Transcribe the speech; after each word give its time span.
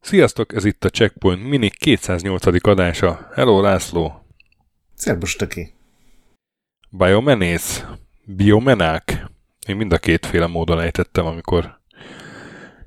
Sziasztok, 0.00 0.54
ez 0.54 0.64
itt 0.64 0.84
a 0.84 0.88
Checkpoint 0.88 1.48
Mini 1.48 1.70
208. 1.70 2.66
adása. 2.66 3.30
Hello 3.34 3.60
László! 3.60 4.26
Szerbus 4.94 5.36
töki! 5.36 5.72
Biomenész, 6.90 7.84
biomenák. 8.24 9.26
Én 9.66 9.76
mind 9.76 9.92
a 9.92 9.98
kétféle 9.98 10.46
módon 10.46 10.80
ejtettem, 10.80 11.26
amikor 11.26 11.80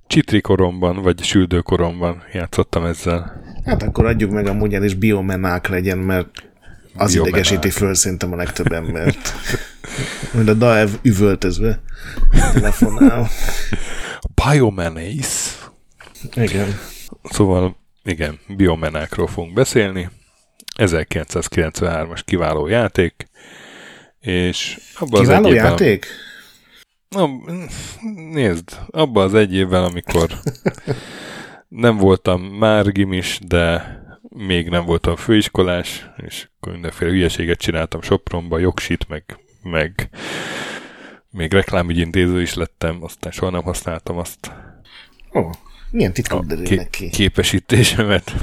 csitrikoromban 0.08 1.02
vagy 1.02 1.24
süldőkoromban 1.24 2.24
játszottam 2.34 2.86
ezzel. 2.86 3.44
Hát 3.64 3.84
akkor 3.84 4.06
adjuk 4.06 4.32
meg 4.32 4.48
amúgy 4.48 4.74
el, 4.74 4.84
és 4.84 4.94
biomenák 4.94 5.68
legyen, 5.68 5.98
mert 5.98 6.54
az 6.96 7.16
idegesíti 7.16 7.70
föl 7.70 7.94
szerintem 7.94 8.34
a 8.34 8.36
legtöbb 8.36 8.72
embert. 8.82 9.34
Mint 10.32 10.50
a 10.50 10.54
Daev 10.54 10.90
üvöltözve 11.02 11.82
telefonál. 12.54 13.30
Biomenész. 14.36 15.70
Igen. 16.34 16.80
Szóval 17.24 17.76
igen, 18.04 18.40
biomenákról 18.48 19.28
fogunk 19.28 19.54
beszélni. 19.54 20.10
1993-as 20.78 22.20
kiváló 22.26 22.68
játék, 22.68 23.28
és 24.20 24.80
abban 25.00 25.22
kiváló 25.22 25.46
az 25.46 25.52
egy 25.52 25.56
játék? 25.56 26.06
Na, 27.10 27.30
nézd, 28.32 28.80
abban 28.88 29.24
az 29.24 29.34
egy 29.34 29.54
évvel, 29.54 29.84
amikor 29.84 30.30
nem 31.68 31.98
voltam 31.98 32.42
már 32.42 32.92
gimis, 32.92 33.40
de 33.48 33.96
még 34.38 34.70
nem 34.70 34.86
voltam 34.86 35.16
főiskolás, 35.16 36.10
és 36.18 36.48
akkor 36.56 36.74
mindenféle 36.74 37.12
hülyeséget 37.12 37.60
csináltam 37.60 38.02
Sopronba, 38.02 38.58
jogsit, 38.58 39.08
meg, 39.08 39.40
meg 39.64 40.10
még 41.30 41.54
reklámügyintéző 41.54 42.42
is 42.42 42.54
lettem, 42.54 43.04
aztán 43.04 43.32
soha 43.32 43.52
nem 43.52 43.64
használtam 43.64 44.18
azt. 44.18 44.52
Ó, 45.34 45.40
oh. 45.40 45.52
Milyen 45.92 46.14
titkok 46.14 46.46
derülnek 46.46 46.90
ki? 46.90 47.10
Képesítésemet. 47.10 48.36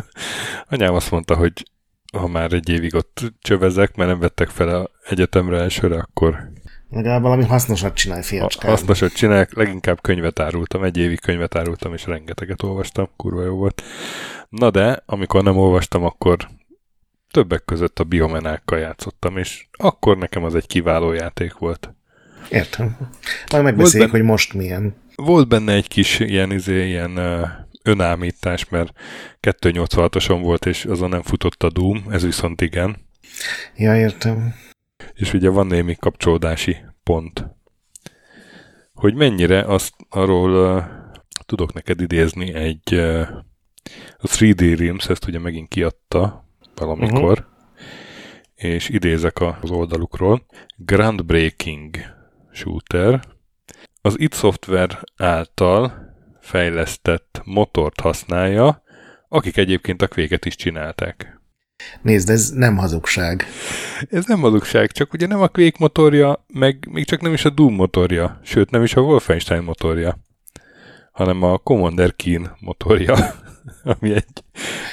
Anyám 0.68 0.94
azt 0.94 1.10
mondta, 1.10 1.36
hogy 1.36 1.52
ha 2.12 2.26
már 2.26 2.52
egy 2.52 2.68
évig 2.68 2.94
ott 2.94 3.32
csövezek, 3.40 3.96
mert 3.96 4.10
nem 4.10 4.18
vettek 4.18 4.48
fel 4.48 4.68
a 4.68 4.90
egyetemre 5.08 5.60
elsőre, 5.60 5.98
akkor... 5.98 6.50
Legalább 6.90 7.22
valami 7.22 7.44
hasznosat 7.44 7.94
csinálj, 7.94 8.22
fiacskám. 8.22 8.70
Hasznosat 8.70 9.12
csinálják, 9.12 9.54
leginkább 9.54 10.00
könyvet 10.00 10.40
árultam, 10.40 10.82
egy 10.82 10.96
évig 10.96 11.20
könyvet 11.20 11.54
árultam, 11.54 11.94
és 11.94 12.06
rengeteget 12.06 12.62
olvastam, 12.62 13.08
kurva 13.16 13.44
jó 13.44 13.56
volt. 13.56 13.82
Na 14.48 14.70
de, 14.70 15.02
amikor 15.06 15.42
nem 15.42 15.56
olvastam, 15.56 16.04
akkor 16.04 16.48
többek 17.30 17.64
között 17.64 17.98
a 17.98 18.04
biomenákkal 18.04 18.78
játszottam, 18.78 19.36
és 19.36 19.66
akkor 19.72 20.18
nekem 20.18 20.44
az 20.44 20.54
egy 20.54 20.66
kiváló 20.66 21.12
játék 21.12 21.54
volt. 21.54 21.94
Értem. 22.48 22.96
Majd 23.50 23.64
megbeszéljük, 23.64 24.10
hogy 24.10 24.22
most 24.22 24.54
milyen 24.54 24.94
volt 25.24 25.48
benne 25.48 25.72
egy 25.72 25.88
kis 25.88 26.18
ilyen, 26.18 26.52
izé, 26.52 26.86
ilyen 26.86 27.18
uh, 27.18 27.48
önállítás, 27.82 28.68
mert 28.68 28.92
286-oson 29.40 30.38
volt, 30.42 30.66
és 30.66 30.84
azon 30.84 31.08
nem 31.08 31.22
futott 31.22 31.62
a 31.62 31.70
Doom, 31.70 32.04
ez 32.10 32.24
viszont 32.24 32.60
igen. 32.60 32.96
Ja, 33.76 33.96
értem. 33.96 34.54
És 35.20 35.32
ugye 35.32 35.48
van 35.48 35.66
némi 35.66 35.94
kapcsolódási 35.94 36.76
pont. 37.02 37.46
Hogy 38.94 39.14
mennyire, 39.14 39.60
azt 39.60 39.94
arról 40.08 40.76
uh, 40.76 40.84
tudok 41.46 41.72
neked 41.72 42.00
idézni 42.00 42.54
egy 42.54 42.94
uh, 42.94 43.28
a 44.18 44.26
3D 44.26 44.74
Realms, 44.78 45.08
ezt 45.08 45.26
ugye 45.26 45.38
megint 45.38 45.68
kiadta 45.68 46.48
valamikor, 46.74 47.38
uh-huh. 47.38 47.44
és 48.54 48.88
idézek 48.88 49.40
az 49.40 49.70
oldalukról. 49.70 50.46
Groundbreaking 50.76 51.96
shooter, 52.52 53.20
az 54.02 54.20
id 54.20 54.34
Software 54.34 54.98
által 55.16 56.14
fejlesztett 56.40 57.40
motort 57.44 58.00
használja, 58.00 58.82
akik 59.28 59.56
egyébként 59.56 60.02
a 60.02 60.08
kvéket 60.08 60.44
is 60.44 60.56
csinálták. 60.56 61.39
Nézd, 62.02 62.30
ez 62.30 62.50
nem 62.50 62.76
hazugság. 62.76 63.46
Ez 64.10 64.24
nem 64.26 64.40
hazugság, 64.40 64.92
csak 64.92 65.12
ugye 65.12 65.26
nem 65.26 65.40
a 65.40 65.48
Quake 65.48 65.76
motorja, 65.78 66.44
meg 66.54 66.88
még 66.90 67.04
csak 67.04 67.20
nem 67.20 67.32
is 67.32 67.44
a 67.44 67.50
Doom 67.50 67.74
motorja, 67.74 68.40
sőt 68.44 68.70
nem 68.70 68.82
is 68.82 68.94
a 68.94 69.00
Wolfenstein 69.00 69.62
motorja, 69.62 70.18
hanem 71.12 71.42
a 71.42 71.58
Commander 71.58 72.16
Keen 72.16 72.56
motorja, 72.60 73.14
ami 73.82 74.14
egy 74.14 74.44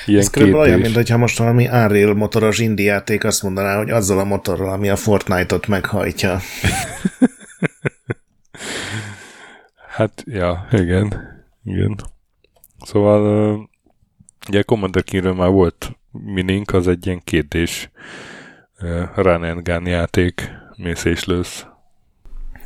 ilyen 0.05 0.21
Ez 0.21 0.29
körülbelül 0.29 0.65
olyan, 0.65 0.79
mint 0.79 0.95
hogyha 0.95 1.17
most 1.17 1.37
valami 1.37 1.67
Unreal 1.67 2.13
motoros 2.13 2.59
indiáték 2.59 3.23
azt 3.23 3.43
mondaná, 3.43 3.77
hogy 3.77 3.89
azzal 3.89 4.19
a 4.19 4.23
motorral, 4.23 4.71
ami 4.71 4.89
a 4.89 4.95
Fortnite-ot 4.95 5.67
meghajtja. 5.67 6.39
Hát, 9.97 10.23
ja, 10.25 10.67
igen. 10.71 11.13
Igen. 11.63 11.95
Szóval 12.79 13.69
ugye 14.47 14.61
Commander 14.61 15.03
Keenről 15.03 15.33
már 15.33 15.49
volt 15.49 15.91
minink, 16.23 16.73
az 16.73 16.87
egy 16.87 17.05
ilyen 17.05 17.21
kétdés 17.23 17.89
run 19.15 19.43
and 19.43 19.61
gun 19.61 19.87
játék, 19.87 20.51
mész 20.75 21.03
és 21.03 21.25
lősz. 21.25 21.65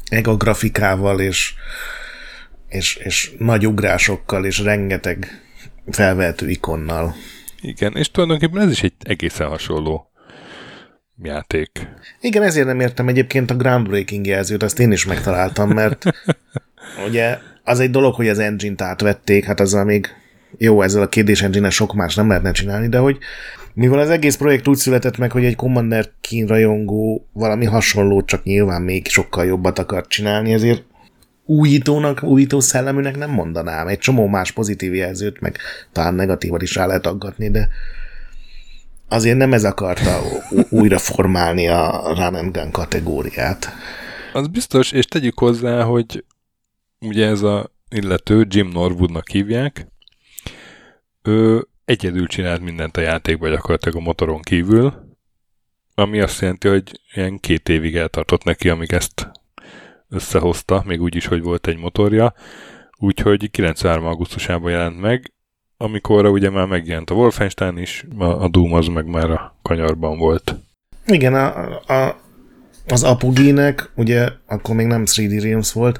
Ega 0.09 0.35
grafikával 0.35 1.19
és, 1.19 1.53
és, 2.67 2.95
és 2.95 3.31
nagy 3.37 3.67
ugrásokkal 3.67 4.45
és 4.45 4.59
rengeteg 4.59 5.27
felvehető 5.87 6.49
ikonnal. 6.49 7.15
Igen, 7.61 7.95
és 7.95 8.11
tulajdonképpen 8.11 8.61
ez 8.61 8.71
is 8.71 8.83
egy 8.83 8.93
egészen 9.03 9.47
hasonló 9.47 10.11
játék. 11.21 11.87
Igen, 12.19 12.43
ezért 12.43 12.67
nem 12.67 12.79
értem 12.79 13.07
egyébként 13.07 13.51
a 13.51 13.55
groundbreaking 13.55 14.25
jelzőt, 14.25 14.63
azt 14.63 14.79
én 14.79 14.91
is 14.91 15.05
megtaláltam, 15.05 15.69
mert 15.69 16.05
ugye 17.07 17.37
az 17.63 17.79
egy 17.79 17.91
dolog, 17.91 18.15
hogy 18.15 18.27
az 18.27 18.39
engine-t 18.39 18.81
átvették, 18.81 19.45
hát 19.45 19.59
azzal 19.59 19.83
még 19.83 20.07
jó, 20.57 20.81
ezzel 20.81 21.01
a 21.01 21.09
kérdés 21.09 21.41
engine 21.41 21.69
sok 21.69 21.93
más 21.93 22.15
nem 22.15 22.27
lehetne 22.27 22.51
csinálni, 22.51 22.87
de 22.87 22.97
hogy 22.97 23.17
mivel 23.73 23.99
az 23.99 24.09
egész 24.09 24.35
projekt 24.35 24.67
úgy 24.67 24.77
született 24.77 25.17
meg, 25.17 25.31
hogy 25.31 25.45
egy 25.45 25.55
Commander 25.55 26.09
Keen 26.21 26.47
rajongó 26.47 27.27
valami 27.33 27.65
hasonlót, 27.65 28.25
csak 28.25 28.43
nyilván 28.43 28.81
még 28.81 29.07
sokkal 29.07 29.45
jobbat 29.45 29.79
akart 29.79 30.09
csinálni, 30.09 30.53
ezért 30.53 30.83
újítónak, 31.45 32.23
újító 32.23 32.59
szelleműnek 32.59 33.17
nem 33.17 33.29
mondanám. 33.29 33.87
Egy 33.87 33.97
csomó 33.97 34.27
más 34.27 34.51
pozitív 34.51 34.93
jelzőt, 34.93 35.39
meg 35.41 35.57
talán 35.91 36.13
negatívat 36.13 36.61
is 36.61 36.75
rá 36.75 36.85
lehet 36.85 37.05
aggatni, 37.05 37.49
de 37.49 37.69
azért 39.07 39.37
nem 39.37 39.53
ez 39.53 39.63
akarta 39.63 40.21
újra 40.69 40.97
formálni 40.97 41.67
a 41.67 42.13
run 42.15 42.51
gun 42.51 42.71
kategóriát. 42.71 43.69
Az 44.33 44.47
biztos, 44.47 44.91
és 44.91 45.05
tegyük 45.05 45.39
hozzá, 45.39 45.83
hogy 45.83 46.23
ugye 46.99 47.27
ez 47.27 47.41
a 47.41 47.71
illető, 47.89 48.45
Jim 48.49 48.67
Norwoodnak 48.67 49.29
hívják, 49.29 49.87
ő 51.23 51.67
egyedül 51.85 52.27
csinált 52.27 52.61
mindent 52.61 52.97
a 52.97 53.01
játékban 53.01 53.49
gyakorlatilag 53.49 53.97
a 53.97 53.99
motoron 53.99 54.41
kívül, 54.41 55.09
ami 55.95 56.19
azt 56.19 56.41
jelenti, 56.41 56.67
hogy 56.67 56.99
ilyen 57.13 57.39
két 57.39 57.69
évig 57.69 57.95
eltartott 57.95 58.43
neki, 58.43 58.69
amíg 58.69 58.93
ezt 58.93 59.31
összehozta, 60.09 60.83
még 60.85 61.01
úgy 61.01 61.15
is, 61.15 61.25
hogy 61.25 61.41
volt 61.41 61.67
egy 61.67 61.77
motorja, 61.77 62.33
úgyhogy 62.97 63.51
93. 63.51 64.05
augusztusában 64.05 64.71
jelent 64.71 64.99
meg, 64.99 65.33
amikor 65.77 66.25
ugye 66.25 66.49
már 66.49 66.65
megjelent 66.65 67.09
a 67.09 67.13
Wolfenstein 67.13 67.77
is, 67.77 68.05
a 68.17 68.47
Doom 68.47 68.73
az 68.73 68.87
meg 68.87 69.05
már 69.05 69.29
a 69.29 69.55
kanyarban 69.61 70.17
volt. 70.17 70.55
Igen, 71.05 71.33
a, 71.33 71.79
a, 71.87 72.21
az 72.87 73.03
Apogének, 73.03 73.91
ugye 73.95 74.29
akkor 74.45 74.75
még 74.75 74.85
nem 74.85 75.03
3D 75.05 75.39
Realms 75.43 75.73
volt, 75.73 75.99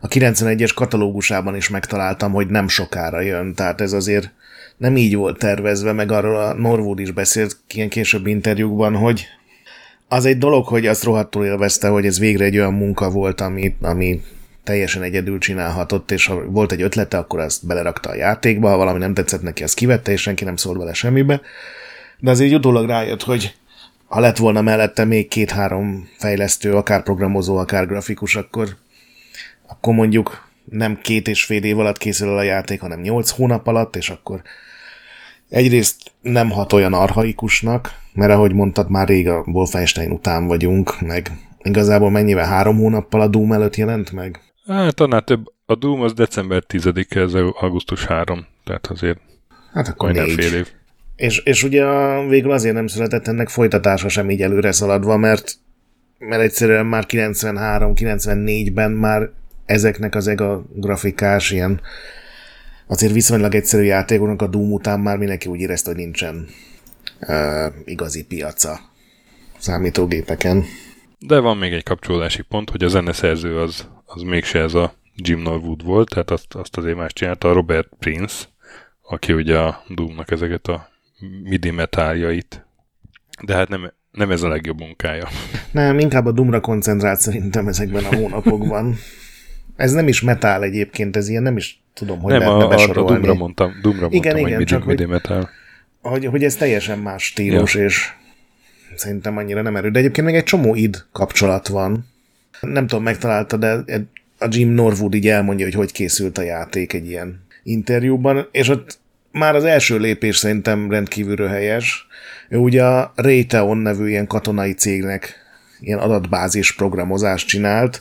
a 0.00 0.08
91-es 0.08 0.70
katalógusában 0.74 1.56
is 1.56 1.68
megtaláltam, 1.68 2.32
hogy 2.32 2.46
nem 2.46 2.68
sokára 2.68 3.20
jön, 3.20 3.54
tehát 3.54 3.80
ez 3.80 3.92
azért 3.92 4.30
nem 4.82 4.96
így 4.96 5.16
volt 5.16 5.38
tervezve, 5.38 5.92
meg 5.92 6.12
arról 6.12 6.36
a 6.36 6.54
Norwood 6.54 6.98
is 6.98 7.10
beszélt 7.10 7.56
ilyen 7.74 7.88
később 7.88 8.26
interjúkban, 8.26 8.96
hogy 8.96 9.26
az 10.08 10.24
egy 10.24 10.38
dolog, 10.38 10.66
hogy 10.66 10.86
azt 10.86 11.04
rohadtul 11.04 11.44
élvezte, 11.44 11.88
hogy 11.88 12.06
ez 12.06 12.18
végre 12.18 12.44
egy 12.44 12.58
olyan 12.58 12.74
munka 12.74 13.10
volt, 13.10 13.40
ami, 13.40 13.74
ami 13.80 14.22
teljesen 14.64 15.02
egyedül 15.02 15.38
csinálhatott, 15.38 16.10
és 16.10 16.26
ha 16.26 16.44
volt 16.44 16.72
egy 16.72 16.82
ötlete, 16.82 17.18
akkor 17.18 17.40
azt 17.40 17.66
belerakta 17.66 18.08
a 18.08 18.14
játékba, 18.14 18.68
ha 18.68 18.76
valami 18.76 18.98
nem 18.98 19.14
tetszett 19.14 19.42
neki, 19.42 19.62
azt 19.62 19.74
kivette, 19.74 20.12
és 20.12 20.20
senki 20.20 20.44
nem 20.44 20.56
szólt 20.56 20.78
vele 20.78 20.92
semmibe. 20.92 21.40
De 22.18 22.30
azért 22.30 22.54
utólag 22.54 22.86
rájött, 22.86 23.22
hogy 23.22 23.54
ha 24.06 24.20
lett 24.20 24.36
volna 24.36 24.62
mellette 24.62 25.04
még 25.04 25.28
két-három 25.28 26.08
fejlesztő, 26.18 26.74
akár 26.74 27.02
programozó, 27.02 27.56
akár 27.56 27.86
grafikus, 27.86 28.36
akkor, 28.36 28.76
akkor 29.66 29.94
mondjuk 29.94 30.48
nem 30.64 30.98
két 31.02 31.28
és 31.28 31.44
fél 31.44 31.64
év 31.64 31.78
alatt 31.78 31.98
készül 31.98 32.28
el 32.28 32.36
a 32.36 32.42
játék, 32.42 32.80
hanem 32.80 33.00
nyolc 33.00 33.30
hónap 33.30 33.66
alatt, 33.66 33.96
és 33.96 34.10
akkor 34.10 34.42
egyrészt 35.52 36.12
nem 36.20 36.50
hat 36.50 36.72
olyan 36.72 36.92
arhaikusnak, 36.92 37.90
mert 38.12 38.32
ahogy 38.32 38.52
mondtad, 38.52 38.90
már 38.90 39.08
rég 39.08 39.28
a 39.28 39.44
Wolfenstein 39.46 40.10
után 40.10 40.46
vagyunk, 40.46 41.00
meg 41.00 41.30
igazából 41.62 42.10
mennyivel 42.10 42.46
három 42.46 42.76
hónappal 42.76 43.20
a 43.20 43.26
Doom 43.26 43.52
előtt 43.52 43.76
jelent 43.76 44.12
meg? 44.12 44.40
Hát 44.66 45.00
annál 45.00 45.22
több. 45.22 45.44
A 45.66 45.74
Doom 45.74 46.00
az 46.00 46.12
december 46.12 46.62
10-e, 46.68 47.20
ez 47.20 47.34
augusztus 47.60 48.04
3, 48.04 48.46
tehát 48.64 48.86
azért 48.86 49.18
hát 49.72 49.88
akkor 49.88 50.12
négy. 50.12 50.32
fél 50.32 50.54
év. 50.54 50.68
És, 51.16 51.38
és 51.38 51.62
ugye 51.62 51.84
a, 51.84 52.26
végül 52.28 52.50
azért 52.50 52.74
nem 52.74 52.86
született 52.86 53.28
ennek 53.28 53.48
folytatása 53.48 54.08
sem 54.08 54.30
így 54.30 54.42
előre 54.42 54.72
szaladva, 54.72 55.16
mert, 55.16 55.54
mert 56.18 56.42
egyszerűen 56.42 56.86
már 56.86 57.04
93-94-ben 57.08 58.90
már 58.90 59.30
ezeknek 59.64 60.14
az 60.14 60.28
ega 60.28 60.64
grafikás 60.74 61.50
ilyen 61.50 61.80
azért 62.86 63.12
viszonylag 63.12 63.54
egyszerű 63.54 63.82
játékoknak 63.82 64.42
a 64.42 64.46
Doom 64.46 64.72
után 64.72 65.00
már 65.00 65.18
mindenki 65.18 65.48
úgy 65.48 65.60
érezte, 65.60 65.90
hogy 65.90 65.98
nincsen 65.98 66.46
uh, 67.20 67.66
igazi 67.84 68.24
piaca 68.24 68.80
számítógépeken. 69.58 70.64
De 71.18 71.38
van 71.38 71.56
még 71.56 71.72
egy 71.72 71.82
kapcsolódási 71.82 72.42
pont, 72.42 72.70
hogy 72.70 72.84
a 72.84 72.88
zeneszerző 72.88 73.58
az, 73.58 73.88
az 74.04 74.22
mégse 74.22 74.58
ez 74.58 74.74
a 74.74 74.94
Jim 75.14 75.40
Norwood 75.40 75.84
volt, 75.84 76.08
tehát 76.08 76.30
azt, 76.30 76.54
azt 76.54 76.76
azért 76.76 76.96
más 76.96 77.12
csinálta 77.12 77.50
a 77.50 77.52
Robert 77.52 77.88
Prince, 77.98 78.44
aki 79.02 79.32
ugye 79.32 79.58
a 79.58 79.82
Doomnak 79.88 80.30
ezeket 80.30 80.66
a 80.66 80.88
midi 81.42 81.70
metáljait. 81.70 82.66
De 83.44 83.54
hát 83.54 83.68
nem, 83.68 83.92
nem 84.10 84.30
ez 84.30 84.42
a 84.42 84.48
legjobb 84.48 84.78
munkája. 84.78 85.28
Nem, 85.70 85.98
inkább 85.98 86.26
a 86.26 86.32
Doomra 86.32 86.60
koncentrált 86.60 87.20
szerintem 87.20 87.68
ezekben 87.68 88.04
a 88.04 88.14
hónapokban. 88.16 88.94
Ez 89.76 89.92
nem 89.92 90.08
is 90.08 90.20
metál 90.20 90.62
egyébként, 90.62 91.16
ez 91.16 91.28
ilyen 91.28 91.42
nem 91.42 91.56
is 91.56 91.81
tudom, 91.94 92.20
hogy 92.20 92.32
nem, 92.32 92.48
a, 92.48 92.70
a, 92.70 92.88
a 92.88 92.92
Doomra 92.92 93.34
mondtam, 93.34 93.72
Doomra 93.82 94.06
igen, 94.10 94.32
mondtam, 94.32 94.46
igen, 94.46 94.56
hogy 94.56 94.66
csak 94.66 94.84
midi, 94.84 95.04
metal. 95.04 95.48
Hogy, 96.00 96.24
hogy 96.24 96.44
ez 96.44 96.56
teljesen 96.56 96.98
más 96.98 97.24
stílus, 97.24 97.74
ja. 97.74 97.84
és 97.84 98.12
szerintem 98.96 99.36
annyira 99.36 99.62
nem 99.62 99.76
erő. 99.76 99.90
De 99.90 99.98
egyébként 99.98 100.26
még 100.26 100.36
egy 100.36 100.44
csomó 100.44 100.74
id 100.74 101.04
kapcsolat 101.12 101.68
van. 101.68 102.06
Nem 102.60 102.86
tudom, 102.86 103.04
megtalálta, 103.04 103.56
de 103.56 103.84
a 104.38 104.46
Jim 104.50 104.68
Norwood 104.68 105.14
így 105.14 105.28
elmondja, 105.28 105.64
hogy 105.64 105.74
hogy 105.74 105.92
készült 105.92 106.38
a 106.38 106.42
játék 106.42 106.92
egy 106.92 107.08
ilyen 107.08 107.44
interjúban, 107.62 108.48
és 108.50 108.68
ott 108.68 108.98
már 109.32 109.54
az 109.54 109.64
első 109.64 109.98
lépés 109.98 110.36
szerintem 110.36 110.90
rendkívül 110.90 111.46
helyes. 111.46 112.06
Ő 112.48 112.56
ugye 112.56 112.84
a 112.84 113.12
Raytheon 113.16 113.76
nevű 113.76 114.08
ilyen 114.08 114.26
katonai 114.26 114.72
cégnek 114.72 115.40
ilyen 115.80 115.98
adatbázis 115.98 116.74
programozást 116.74 117.46
csinált, 117.46 118.00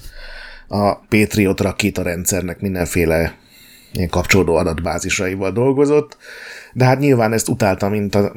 a 0.67 0.95
Patriot 0.95 1.61
rakéta 1.61 2.01
rendszernek 2.01 2.59
mindenféle 2.59 3.35
ilyen 3.93 4.09
kapcsolódó 4.09 4.55
adatbázisaival 4.55 5.51
dolgozott, 5.51 6.17
de 6.73 6.85
hát 6.85 6.99
nyilván 6.99 7.33
ezt 7.33 7.49
utálta, 7.49 7.89
mint, 7.89 8.15
a, 8.15 8.33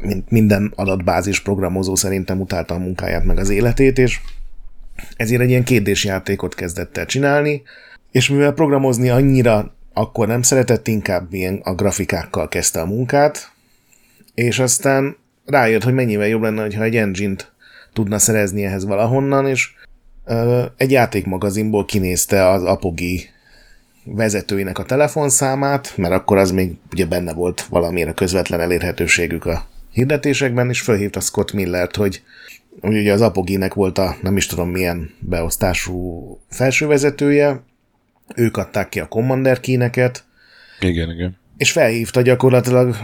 mint 0.00 0.30
minden 0.30 0.72
adatbázis 0.76 1.40
programozó 1.40 1.94
szerintem 1.94 2.40
utálta 2.40 2.74
a 2.74 2.78
munkáját 2.78 3.24
meg 3.24 3.38
az 3.38 3.48
életét, 3.48 3.98
és 3.98 4.20
ezért 5.16 5.40
egy 5.40 5.48
ilyen 5.48 5.64
kétdés 5.64 6.04
játékot 6.04 6.54
kezdett 6.54 6.96
el 6.96 7.06
csinálni, 7.06 7.62
és 8.10 8.28
mivel 8.28 8.52
programozni 8.52 9.08
annyira 9.08 9.74
akkor 9.92 10.26
nem 10.26 10.42
szeretett, 10.42 10.88
inkább 10.88 11.32
ilyen 11.32 11.60
a 11.64 11.74
grafikákkal 11.74 12.48
kezdte 12.48 12.80
a 12.80 12.86
munkát, 12.86 13.52
és 14.34 14.58
aztán 14.58 15.16
rájött, 15.44 15.82
hogy 15.82 15.94
mennyivel 15.94 16.26
jobb 16.26 16.42
lenne, 16.42 16.76
ha 16.76 16.82
egy 16.82 16.96
engine-t 16.96 17.52
tudna 17.92 18.18
szerezni 18.18 18.64
ehhez 18.64 18.84
valahonnan, 18.84 19.46
és 19.46 19.72
egy 20.76 20.90
játékmagazinból 20.90 21.84
kinézte 21.84 22.48
az 22.48 22.62
Apogi 22.62 23.28
vezetőinek 24.14 24.78
a 24.78 24.84
telefonszámát, 24.84 25.92
mert 25.96 26.14
akkor 26.14 26.36
az 26.36 26.50
még 26.50 26.72
ugye 26.92 27.06
benne 27.06 27.32
volt 27.32 27.60
valamire 27.60 28.12
közvetlen 28.12 28.60
elérhetőségük 28.60 29.44
a 29.44 29.68
hirdetésekben, 29.92 30.68
és 30.68 30.80
felhívta 30.80 31.20
Scott 31.20 31.52
Millert, 31.52 31.96
hogy 31.96 32.22
ugye 32.80 33.12
az 33.12 33.20
Apoginek 33.20 33.74
volt 33.74 33.98
a 33.98 34.16
nem 34.22 34.36
is 34.36 34.46
tudom 34.46 34.70
milyen 34.70 35.10
beosztású 35.18 36.38
felsővezetője, 36.48 37.62
ők 38.36 38.56
adták 38.56 38.88
ki 38.88 39.00
a 39.00 39.08
Commander 39.08 39.60
kíneket. 39.60 40.24
Igen, 40.80 41.10
igen. 41.10 41.38
És 41.56 41.72
felhívta 41.72 42.20
gyakorlatilag, 42.20 42.96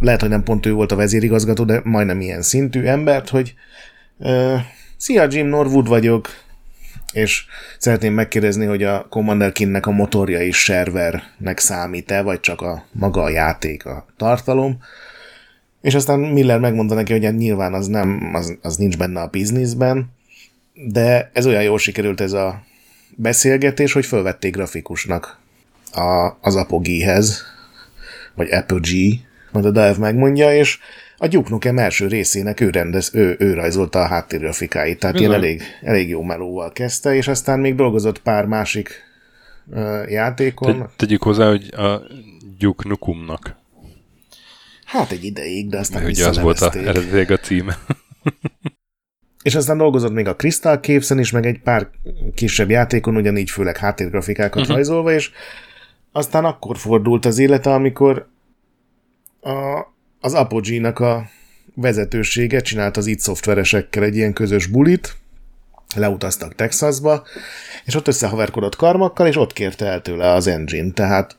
lehet, 0.00 0.20
hogy 0.20 0.30
nem 0.30 0.42
pont 0.42 0.66
ő 0.66 0.72
volt 0.72 0.92
a 0.92 0.96
vezérigazgató, 0.96 1.64
de 1.64 1.80
majdnem 1.84 2.20
ilyen 2.20 2.42
szintű 2.42 2.82
embert, 2.82 3.28
hogy 3.28 3.54
Szia, 4.96 5.26
Jim 5.30 5.46
Norwood 5.46 5.88
vagyok, 5.88 6.28
és 7.12 7.44
szeretném 7.78 8.14
megkérdezni, 8.14 8.64
hogy 8.64 8.82
a 8.82 9.06
Commander 9.10 9.52
Kinnek 9.52 9.86
a 9.86 9.90
motorja 9.90 10.42
is 10.42 10.56
servernek 10.56 11.58
számít-e, 11.58 12.22
vagy 12.22 12.40
csak 12.40 12.60
a 12.60 12.84
maga 12.92 13.22
a 13.22 13.28
játék, 13.28 13.86
a 13.86 14.06
tartalom. 14.16 14.78
És 15.80 15.94
aztán 15.94 16.18
Miller 16.18 16.58
megmondta 16.58 16.94
neki, 16.94 17.12
hogy 17.12 17.24
hát 17.24 17.36
nyilván 17.36 17.74
az 17.74 17.86
nem, 17.86 18.30
az, 18.34 18.58
az 18.62 18.76
nincs 18.76 18.98
benne 18.98 19.20
a 19.20 19.26
bizniszben, 19.26 20.12
de 20.74 21.30
ez 21.32 21.46
olyan 21.46 21.62
jól 21.62 21.78
sikerült 21.78 22.20
ez 22.20 22.32
a 22.32 22.62
beszélgetés, 23.16 23.92
hogy 23.92 24.06
fölvették 24.06 24.54
grafikusnak 24.54 25.38
a, 25.92 26.36
az 26.40 26.56
Apogee-hez, 26.56 27.42
vagy 28.34 28.50
Apogee, 28.50 29.14
majd 29.52 29.64
a 29.64 29.70
Dive 29.70 29.94
megmondja, 29.98 30.54
és 30.54 30.78
a 31.16 31.26
Duke 31.28 31.50
Nukem 31.50 31.78
első 31.78 32.06
részének 32.06 32.60
ő, 32.60 32.70
rendez, 32.70 33.10
ő, 33.14 33.36
ő 33.38 33.54
rajzolta 33.54 33.98
a 33.98 34.06
háttérgrafikáit, 34.06 34.98
tehát 34.98 35.18
ilyen 35.18 35.32
elég, 35.32 35.62
elég 35.82 36.08
jó 36.08 36.22
melóval 36.22 36.72
kezdte, 36.72 37.14
és 37.14 37.28
aztán 37.28 37.60
még 37.60 37.74
dolgozott 37.74 38.22
pár 38.22 38.46
másik 38.46 39.02
uh, 39.66 40.10
játékon. 40.10 40.78
Te, 40.78 40.90
tegyük 40.96 41.22
hozzá, 41.22 41.48
hogy 41.48 41.74
a 41.74 42.02
Duke 42.58 42.88
Nukumnak. 42.88 43.56
Hát 44.84 45.10
egy 45.10 45.24
ideig, 45.24 45.68
de 45.68 45.78
aztán 45.78 46.04
Ugye 46.04 46.26
az 46.26 46.40
volt 46.40 46.60
a, 46.60 46.72
eredetileg 46.74 47.30
a 47.30 47.36
címe. 47.36 47.78
És 49.42 49.54
aztán 49.54 49.78
dolgozott 49.78 50.12
még 50.12 50.26
a 50.26 50.36
Crystal 50.36 50.76
caves 50.76 51.10
is, 51.10 51.30
meg 51.30 51.46
egy 51.46 51.60
pár 51.60 51.88
kisebb 52.34 52.70
játékon, 52.70 53.16
ugyanígy 53.16 53.50
főleg 53.50 53.76
háttérgrafikákat 53.76 54.60
uh-huh. 54.60 54.74
rajzolva, 54.74 55.12
és 55.12 55.30
aztán 56.12 56.44
akkor 56.44 56.78
fordult 56.78 57.24
az 57.24 57.38
élete, 57.38 57.72
amikor 57.72 58.28
a, 59.40 59.80
az 60.26 60.34
Apogee-nak 60.34 60.98
a 60.98 61.28
vezetősége 61.74 62.60
csinált 62.60 62.96
az 62.96 63.06
itt 63.06 63.18
szoftveresekkel 63.18 64.02
egy 64.02 64.16
ilyen 64.16 64.32
közös 64.32 64.66
bulit, 64.66 65.16
leutaztak 65.96 66.54
Texasba, 66.54 67.26
és 67.84 67.94
ott 67.94 68.08
összehaverkodott 68.08 68.76
karmakkal, 68.76 69.26
és 69.26 69.36
ott 69.36 69.52
kérte 69.52 69.86
el 69.86 70.02
tőle 70.02 70.32
az 70.32 70.46
engine, 70.46 70.90
tehát 70.92 71.36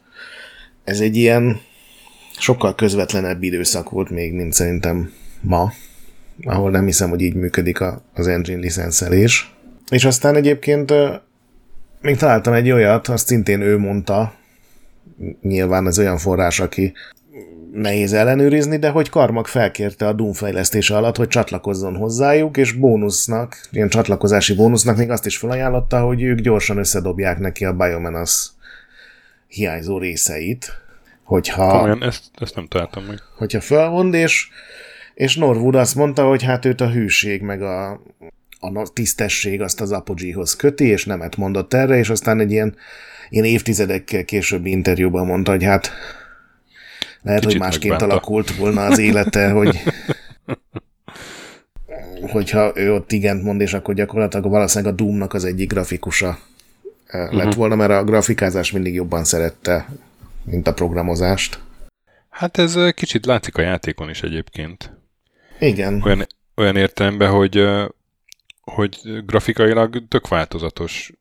ez 0.83 0.99
egy 0.99 1.15
ilyen 1.15 1.61
sokkal 2.37 2.75
közvetlenebb 2.75 3.43
időszak 3.43 3.89
volt 3.89 4.09
még, 4.09 4.33
mint 4.33 4.53
szerintem 4.53 5.11
ma 5.41 5.71
ahol 6.43 6.71
nem 6.71 6.85
hiszem, 6.85 7.09
hogy 7.09 7.21
így 7.21 7.33
működik 7.33 7.79
az 8.13 8.27
engine 8.27 8.59
licenszelés. 8.59 9.53
És 9.89 10.05
aztán 10.05 10.35
egyébként 10.35 10.93
még 12.01 12.17
találtam 12.17 12.53
egy 12.53 12.71
olyat, 12.71 13.07
azt 13.07 13.27
szintén 13.27 13.61
ő 13.61 13.77
mondta, 13.77 14.33
nyilván 15.41 15.85
az 15.85 15.99
olyan 15.99 16.17
forrás, 16.17 16.59
aki 16.59 16.93
nehéz 17.77 18.13
ellenőrizni, 18.13 18.77
de 18.77 18.89
hogy 18.89 19.09
Karmak 19.09 19.47
felkérte 19.47 20.07
a 20.07 20.13
Doom 20.13 20.33
fejlesztése 20.33 20.95
alatt, 20.95 21.15
hogy 21.15 21.27
csatlakozzon 21.27 21.95
hozzájuk, 21.95 22.57
és 22.57 22.71
bónusznak, 22.71 23.67
ilyen 23.71 23.89
csatlakozási 23.89 24.55
bónusznak 24.55 24.97
még 24.97 25.09
azt 25.09 25.25
is 25.25 25.37
felajánlotta, 25.37 25.99
hogy 25.99 26.21
ők 26.21 26.39
gyorsan 26.39 26.77
összedobják 26.77 27.39
neki 27.39 27.65
a 27.65 27.73
Biomenace 27.73 28.49
hiányzó 29.47 29.97
részeit, 29.97 30.71
hogyha... 31.23 31.67
Komolyan, 31.69 32.03
ezt, 32.03 32.23
ezt 32.39 32.55
nem 32.55 32.67
találtam 32.67 33.03
meg. 33.03 33.19
Hogyha 33.37 33.61
felmond, 33.61 34.13
és 34.13 34.47
és 35.17 35.35
Norwood 35.35 35.75
azt 35.75 35.95
mondta, 35.95 36.27
hogy 36.27 36.43
hát 36.43 36.65
őt 36.65 36.81
a 36.81 36.89
hűség 36.89 37.41
meg 37.41 37.61
a, 37.61 37.91
a 38.59 38.91
tisztesség 38.93 39.61
azt 39.61 39.81
az 39.81 39.91
Apogee-hoz 39.91 40.55
köti, 40.55 40.85
és 40.85 41.05
nemet 41.05 41.37
mondott 41.37 41.73
erre, 41.73 41.97
és 41.97 42.09
aztán 42.09 42.39
egy 42.39 42.51
ilyen, 42.51 42.75
ilyen 43.29 43.45
évtizedekkel 43.45 44.25
későbbi 44.25 44.69
interjúban 44.69 45.25
mondta, 45.25 45.51
hogy 45.51 45.63
hát 45.63 45.91
lehet, 47.27 47.41
Kicsit 47.41 47.57
hogy 47.57 47.67
másként 47.67 47.89
megbánta. 47.91 48.13
alakult 48.13 48.55
volna 48.55 48.85
az 48.85 48.97
élete, 48.97 49.49
hogy 49.49 49.81
hogyha 52.31 52.71
ő 52.75 52.93
ott 52.93 53.11
igent 53.11 53.43
mond, 53.43 53.61
és 53.61 53.73
akkor 53.73 53.93
gyakorlatilag 53.93 54.49
valószínűleg 54.51 54.93
a 54.93 54.95
Doomnak 54.95 55.33
az 55.33 55.45
egyik 55.45 55.69
grafikusa 55.69 56.39
uh-huh. 57.13 57.33
lett 57.33 57.53
volna, 57.53 57.75
mert 57.75 57.91
a 57.91 58.03
grafikázás 58.03 58.71
mindig 58.71 58.93
jobban 58.93 59.23
szerette, 59.23 59.87
mint 60.43 60.67
a 60.67 60.73
programozást. 60.73 61.59
Hát 62.29 62.57
ez 62.57 62.77
kicsit 62.93 63.25
látszik 63.25 63.57
a 63.57 63.61
játékon 63.61 64.09
is 64.09 64.21
egyébként. 64.21 64.93
Igen. 65.59 66.01
Olyan, 66.05 66.27
olyan 66.55 66.75
értelemben, 66.75 67.29
hogy, 67.29 67.63
hogy 68.61 68.99
grafikailag 69.25 70.07
tök 70.07 70.27
változatos. 70.27 71.11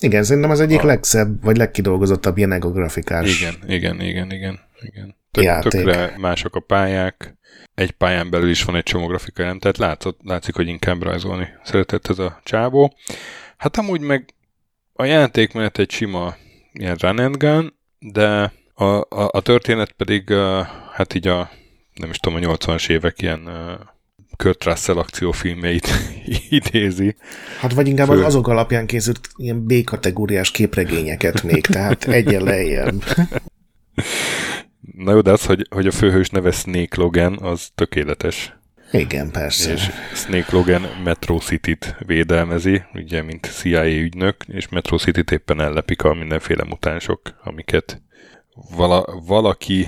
Igen, 0.00 0.24
szerintem 0.24 0.50
az 0.50 0.60
egyik 0.60 0.82
a... 0.82 0.86
legszebb, 0.86 1.42
vagy 1.44 1.56
legkidolgozottabb 1.56 2.36
ilyen 2.36 2.60
grafikás. 2.60 3.40
Igen, 3.40 3.54
igen, 3.66 4.00
igen, 4.00 4.30
igen. 4.32 4.60
igen. 4.80 5.16
Tök, 5.38 5.46
játék. 5.46 5.70
Tökre 5.70 6.14
mások 6.16 6.54
a 6.54 6.60
pályák, 6.60 7.36
egy 7.74 7.90
pályán 7.90 8.30
belül 8.30 8.50
is 8.50 8.64
van 8.64 8.76
egy 8.76 8.82
csomó 8.82 9.06
grafikai 9.06 9.46
nem, 9.46 9.58
tehát 9.58 9.78
látszott, 9.78 10.20
látszik, 10.24 10.54
hogy 10.54 10.68
inkább 10.68 11.02
rajzolni 11.02 11.48
szeretett 11.64 12.06
ez 12.06 12.18
a 12.18 12.40
csávó. 12.44 12.94
Hát 13.56 13.76
amúgy 13.76 14.00
meg 14.00 14.34
a 14.92 15.04
játékmenet 15.04 15.78
egy 15.78 15.90
sima 15.90 16.36
ilyen 16.72 16.96
run 17.00 17.18
and 17.18 17.36
gun, 17.36 17.74
de 17.98 18.52
a, 18.74 18.84
a, 18.84 19.28
a 19.30 19.40
történet 19.40 19.92
pedig 19.92 20.32
hát 20.92 21.14
így 21.14 21.28
a 21.28 21.50
nem 21.94 22.10
is 22.10 22.16
tudom, 22.18 22.38
a 22.42 22.56
80-as 22.56 22.90
évek 22.90 23.22
ilyen 23.22 23.48
Kurt 24.36 24.64
Russell 24.64 24.96
akciófilmjeit 24.96 25.88
idézi. 26.50 27.16
Hát 27.60 27.72
vagy 27.72 27.88
inkább 27.88 28.06
Fő... 28.06 28.24
azok 28.24 28.48
alapján 28.48 28.86
készült 28.86 29.20
ilyen 29.36 29.64
B-kategóriás 29.66 30.50
képregényeket 30.50 31.42
még, 31.42 31.66
tehát 31.66 32.04
egyen 32.04 32.42
lejjebb. 32.42 33.04
Na 34.98 35.12
jó, 35.12 35.20
de 35.20 35.30
az, 35.30 35.44
hogy, 35.44 35.66
hogy 35.70 35.86
a 35.86 35.90
főhős 35.90 36.30
neve 36.30 36.50
Snake 36.50 37.00
Logan, 37.00 37.38
az 37.42 37.70
tökéletes. 37.74 38.56
Igen, 38.92 39.30
persze. 39.30 39.72
És 39.72 39.90
Snake 40.14 40.56
Logan 40.56 40.82
Metro 41.04 41.38
City-t 41.38 41.96
védelmezi, 42.06 42.82
ugye, 42.94 43.22
mint 43.22 43.46
CIA 43.46 43.86
ügynök, 43.86 44.44
és 44.46 44.68
Metro 44.68 44.98
City-t 44.98 45.30
éppen 45.30 45.60
ellepik 45.60 46.02
a 46.02 46.14
mindenféle 46.14 46.64
mutánsok, 46.64 47.20
amiket 47.44 48.02
vala, 48.76 49.22
valaki 49.26 49.86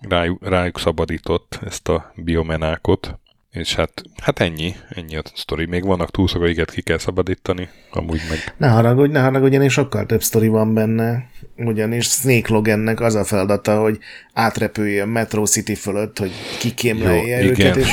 rájuk, 0.00 0.48
rájuk 0.48 0.78
szabadított 0.78 1.58
ezt 1.64 1.88
a 1.88 2.12
biomenákot, 2.16 3.18
és 3.50 3.74
hát, 3.74 4.02
hát 4.22 4.40
ennyi, 4.40 4.74
ennyi 4.88 5.16
a 5.16 5.22
sztori. 5.34 5.66
Még 5.66 5.84
vannak 5.84 6.10
túlszagaiket 6.10 6.70
ki 6.70 6.80
kell 6.80 6.98
szabadítani, 6.98 7.68
amúgy 7.90 8.20
meg... 8.28 8.54
Ne 8.56 8.68
haragudj, 8.68 9.12
ne 9.12 9.20
haragudj, 9.20 9.56
és 9.56 9.72
sokkal 9.72 10.06
több 10.06 10.22
sztori 10.22 10.48
van 10.48 10.74
benne. 10.74 11.28
Ugyanis 11.56 12.06
Snake 12.06 12.52
Logannek 12.52 13.00
az 13.00 13.14
a 13.14 13.24
feladata, 13.24 13.80
hogy 13.80 13.98
átrepülje 14.32 15.04
Metro 15.04 15.46
City 15.46 15.74
fölött, 15.74 16.18
hogy 16.18 16.30
kikémlelje 16.58 17.42
őket, 17.42 17.76
és 17.76 17.92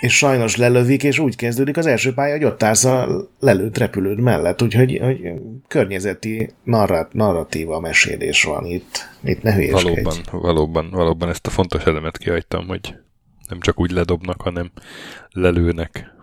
és 0.00 0.16
sajnos 0.16 0.56
lelövik, 0.56 1.02
és 1.02 1.18
úgy 1.18 1.36
kezdődik 1.36 1.76
az 1.76 1.86
első 1.86 2.14
pálya, 2.14 2.32
hogy 2.32 2.44
ott 2.44 2.62
állsz 2.62 2.84
a 2.84 3.28
lelőtt 3.38 3.78
repülőd 3.78 4.20
mellett, 4.20 4.62
úgyhogy 4.62 4.98
hogy 5.02 5.32
környezeti 5.68 6.50
narrat, 6.64 7.12
narratíva 7.12 7.80
mesélés 7.80 8.42
van 8.42 8.64
itt. 8.64 9.08
Itt 9.24 9.42
ne 9.42 9.54
hülyeskedj. 9.54 10.02
Valóban, 10.02 10.14
valóban, 10.30 10.90
valóban 10.90 11.28
ezt 11.28 11.46
a 11.46 11.50
fontos 11.50 11.84
elemet 11.84 12.18
kihagytam, 12.18 12.66
hogy 12.66 12.94
nem 13.50 13.60
csak 13.60 13.80
úgy 13.80 13.90
ledobnak, 13.90 14.40
hanem 14.40 14.70
lelőnek. 15.30 16.18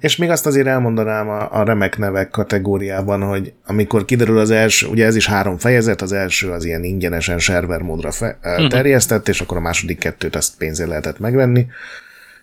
És 0.00 0.16
még 0.16 0.30
azt 0.30 0.46
azért 0.46 0.66
elmondanám 0.66 1.28
a, 1.28 1.60
a 1.60 1.64
remek 1.64 1.98
nevek 1.98 2.30
kategóriában, 2.30 3.22
hogy 3.22 3.52
amikor 3.66 4.04
kiderül 4.04 4.38
az 4.38 4.50
első, 4.50 4.86
ugye 4.86 5.04
ez 5.04 5.16
is 5.16 5.26
három 5.26 5.58
fejezet, 5.58 6.02
az 6.02 6.12
első 6.12 6.50
az 6.50 6.64
ilyen 6.64 6.84
ingyenesen 6.84 7.38
server 7.38 7.80
módra 7.80 8.10
fe, 8.10 8.38
uh-huh. 8.42 8.68
terjesztett, 8.68 9.28
és 9.28 9.40
akkor 9.40 9.56
a 9.56 9.60
második 9.60 9.98
kettőt 9.98 10.36
azt 10.36 10.56
pénzért 10.56 10.88
lehetett 10.88 11.18
megvenni 11.18 11.66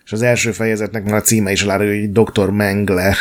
és 0.04 0.12
az 0.12 0.22
első 0.22 0.52
fejezetnek 0.52 1.04
már 1.04 1.14
a 1.14 1.20
címe 1.20 1.52
is 1.52 1.62
elárulja, 1.62 2.00
hogy 2.00 2.12
Dr. 2.12 2.50
Mengler 2.50 3.16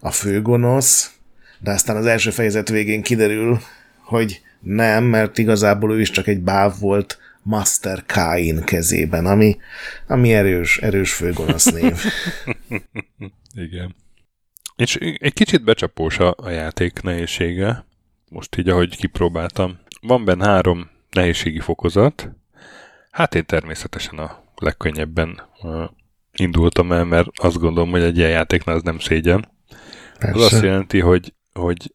a 0.00 0.10
főgonosz, 0.10 1.10
de 1.58 1.70
aztán 1.70 1.96
az 1.96 2.06
első 2.06 2.30
fejezet 2.30 2.68
végén 2.68 3.02
kiderül, 3.02 3.60
hogy 4.04 4.40
nem, 4.60 5.04
mert 5.04 5.38
igazából 5.38 5.92
ő 5.92 6.00
is 6.00 6.10
csak 6.10 6.26
egy 6.26 6.40
báv 6.40 6.78
volt 6.80 7.18
Master 7.46 8.04
Kain 8.06 8.64
kezében, 8.64 9.26
ami, 9.26 9.56
ami 10.06 10.34
erős, 10.34 10.78
erős 10.78 11.12
főgonosz 11.12 11.64
név. 11.64 12.04
Igen. 13.66 13.94
És 14.76 14.96
egy 14.96 15.32
kicsit 15.32 15.64
becsapós 15.64 16.18
a, 16.18 16.34
a 16.38 16.50
játék 16.50 17.02
nehézsége, 17.02 17.84
most 18.28 18.56
így, 18.56 18.68
ahogy 18.68 18.96
kipróbáltam. 18.96 19.78
Van 20.00 20.24
benne 20.24 20.46
három 20.46 20.90
nehézségi 21.10 21.60
fokozat, 21.60 22.30
hát 23.10 23.34
én 23.34 23.46
természetesen 23.46 24.18
a 24.18 24.42
legkönnyebben 24.56 25.42
uh, 25.62 25.84
indultam 26.32 26.92
el, 26.92 27.04
mert 27.04 27.28
azt 27.34 27.58
gondolom, 27.58 27.90
hogy 27.90 28.02
egy 28.02 28.18
ilyen 28.18 28.30
játéknál 28.30 28.76
az 28.76 28.82
nem 28.82 28.98
szégyen. 28.98 29.48
Persze. 30.18 30.38
Az 30.38 30.52
azt 30.52 30.62
jelenti, 30.62 31.00
hogy, 31.00 31.34
hogy 31.52 31.94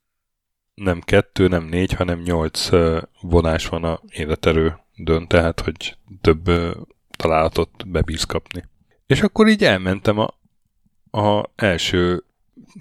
nem 0.73 1.01
kettő, 1.01 1.47
nem 1.47 1.63
négy, 1.63 1.93
hanem 1.93 2.19
nyolc 2.19 2.71
uh, 2.71 3.01
vonás 3.21 3.67
van 3.67 3.83
a 3.83 4.01
életerő 4.09 4.79
dönt, 5.03 5.27
tehát 5.27 5.59
hogy 5.59 5.97
több 6.21 6.47
uh, 6.47 6.71
találatot 7.17 7.87
bebíz 7.87 8.23
kapni. 8.23 8.63
És 9.07 9.21
akkor 9.21 9.47
így 9.47 9.63
elmentem 9.63 10.17
a, 10.19 10.33
a 11.19 11.49
első 11.55 12.23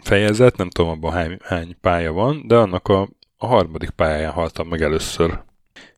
fejezet, 0.03 0.57
nem 0.57 0.71
tudom 0.71 0.91
abban 0.91 1.13
hány, 1.13 1.37
hány 1.43 1.77
pálya 1.81 2.13
van, 2.13 2.47
de 2.47 2.57
annak 2.57 2.89
a, 2.89 3.09
a 3.37 3.47
harmadik 3.47 3.91
pályáján 3.91 4.33
haltam 4.33 4.69
meg 4.69 4.83
először 4.83 5.43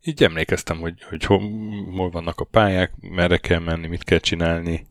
így 0.05 0.23
emlékeztem, 0.23 0.79
hogy, 0.79 1.03
hogy 1.09 1.25
hol, 1.25 1.41
hol 1.97 2.11
vannak 2.11 2.41
a 2.41 2.45
pályák, 2.45 2.93
merre 3.01 3.37
kell 3.37 3.59
menni, 3.59 3.87
mit 3.87 4.05
kell 4.05 4.19
csinálni. 4.19 4.87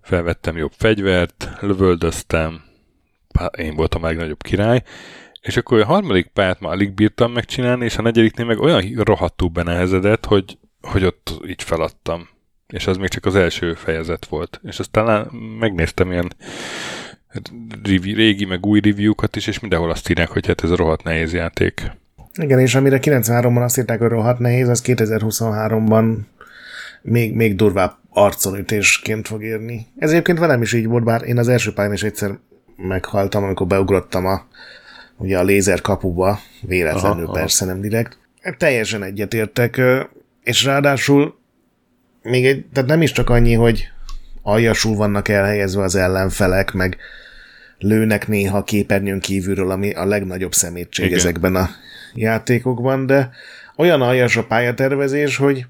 Felvettem 0.00 0.56
jobb 0.56 0.72
fegyvert, 0.76 1.48
lövöldöztem, 1.60 2.64
én 3.58 3.74
voltam 3.74 4.02
a 4.02 4.06
legnagyobb 4.06 4.42
király, 4.42 4.82
és 5.40 5.56
akkor 5.56 5.80
a 5.80 5.86
harmadik 5.86 6.26
pályát 6.26 6.60
már 6.60 6.72
alig 6.72 6.94
bírtam 6.94 7.32
megcsinálni, 7.32 7.84
és 7.84 7.96
a 7.96 8.02
negyediknél 8.02 8.46
meg 8.46 8.60
olyan 8.60 8.92
rohadtul 8.94 9.48
benehezedett, 9.48 10.24
hogy, 10.24 10.58
hogy 10.86 11.04
ott 11.04 11.40
így 11.46 11.62
feladtam. 11.62 12.28
És 12.66 12.86
az 12.86 12.96
még 12.96 13.08
csak 13.08 13.24
az 13.24 13.34
első 13.34 13.74
fejezet 13.74 14.26
volt. 14.26 14.60
És 14.62 14.78
aztán 14.78 15.30
megnéztem 15.58 16.10
ilyen 16.10 16.32
régi, 18.02 18.44
meg 18.44 18.66
új 18.66 18.80
review-kat 18.80 19.36
is, 19.36 19.46
és 19.46 19.60
mindenhol 19.60 19.90
azt 19.90 20.08
írják, 20.08 20.28
hogy 20.28 20.46
hát 20.46 20.64
ez 20.64 20.70
a 20.70 20.76
rohadt 20.76 21.02
nehéz 21.02 21.32
játék. 21.32 21.92
Igen, 22.42 22.58
és 22.58 22.74
amire 22.74 22.98
93-ban 23.02 23.62
azt 23.62 23.78
írták, 23.78 23.98
hogy 23.98 24.08
rohadt 24.08 24.38
nehéz, 24.38 24.68
az 24.68 24.82
2023-ban 24.86 26.16
még, 27.02 27.34
még 27.34 27.56
durvább 27.56 27.96
arconütésként 28.10 29.26
fog 29.26 29.42
érni. 29.42 29.86
Ez 29.98 30.10
egyébként 30.10 30.38
velem 30.38 30.62
is 30.62 30.72
így 30.72 30.86
volt, 30.86 31.04
bár 31.04 31.22
én 31.22 31.38
az 31.38 31.48
első 31.48 31.72
pályán 31.72 31.92
is 31.92 32.02
egyszer 32.02 32.38
meghaltam, 32.76 33.44
amikor 33.44 33.66
beugrottam 33.66 34.26
a, 34.26 34.46
ugye 35.16 35.38
a 35.38 35.42
lézer 35.42 35.80
kapuba, 35.80 36.38
véletlenül 36.60 37.24
aha, 37.24 37.32
persze, 37.32 37.64
aha. 37.64 37.72
nem 37.72 37.82
direkt. 37.82 38.18
Teljesen 38.58 39.02
egyetértek, 39.02 39.80
és 40.46 40.64
ráadásul 40.64 41.38
még 42.22 42.46
egy, 42.46 42.64
tehát 42.72 42.88
nem 42.88 43.02
is 43.02 43.12
csak 43.12 43.30
annyi, 43.30 43.54
hogy 43.54 43.88
aljasul 44.42 44.96
vannak 44.96 45.28
elhelyezve 45.28 45.82
az 45.82 45.94
ellenfelek, 45.94 46.72
meg 46.72 46.96
lőnek 47.78 48.28
néha 48.28 48.64
képernyőn 48.64 49.20
kívülről, 49.20 49.70
ami 49.70 49.92
a 49.92 50.04
legnagyobb 50.04 50.54
szemétség 50.54 51.06
Igen. 51.06 51.18
ezekben 51.18 51.54
a 51.54 51.68
játékokban, 52.14 53.06
de 53.06 53.30
olyan 53.76 54.02
aljas 54.02 54.36
a 54.36 54.46
pályatervezés, 54.46 55.36
hogy 55.36 55.66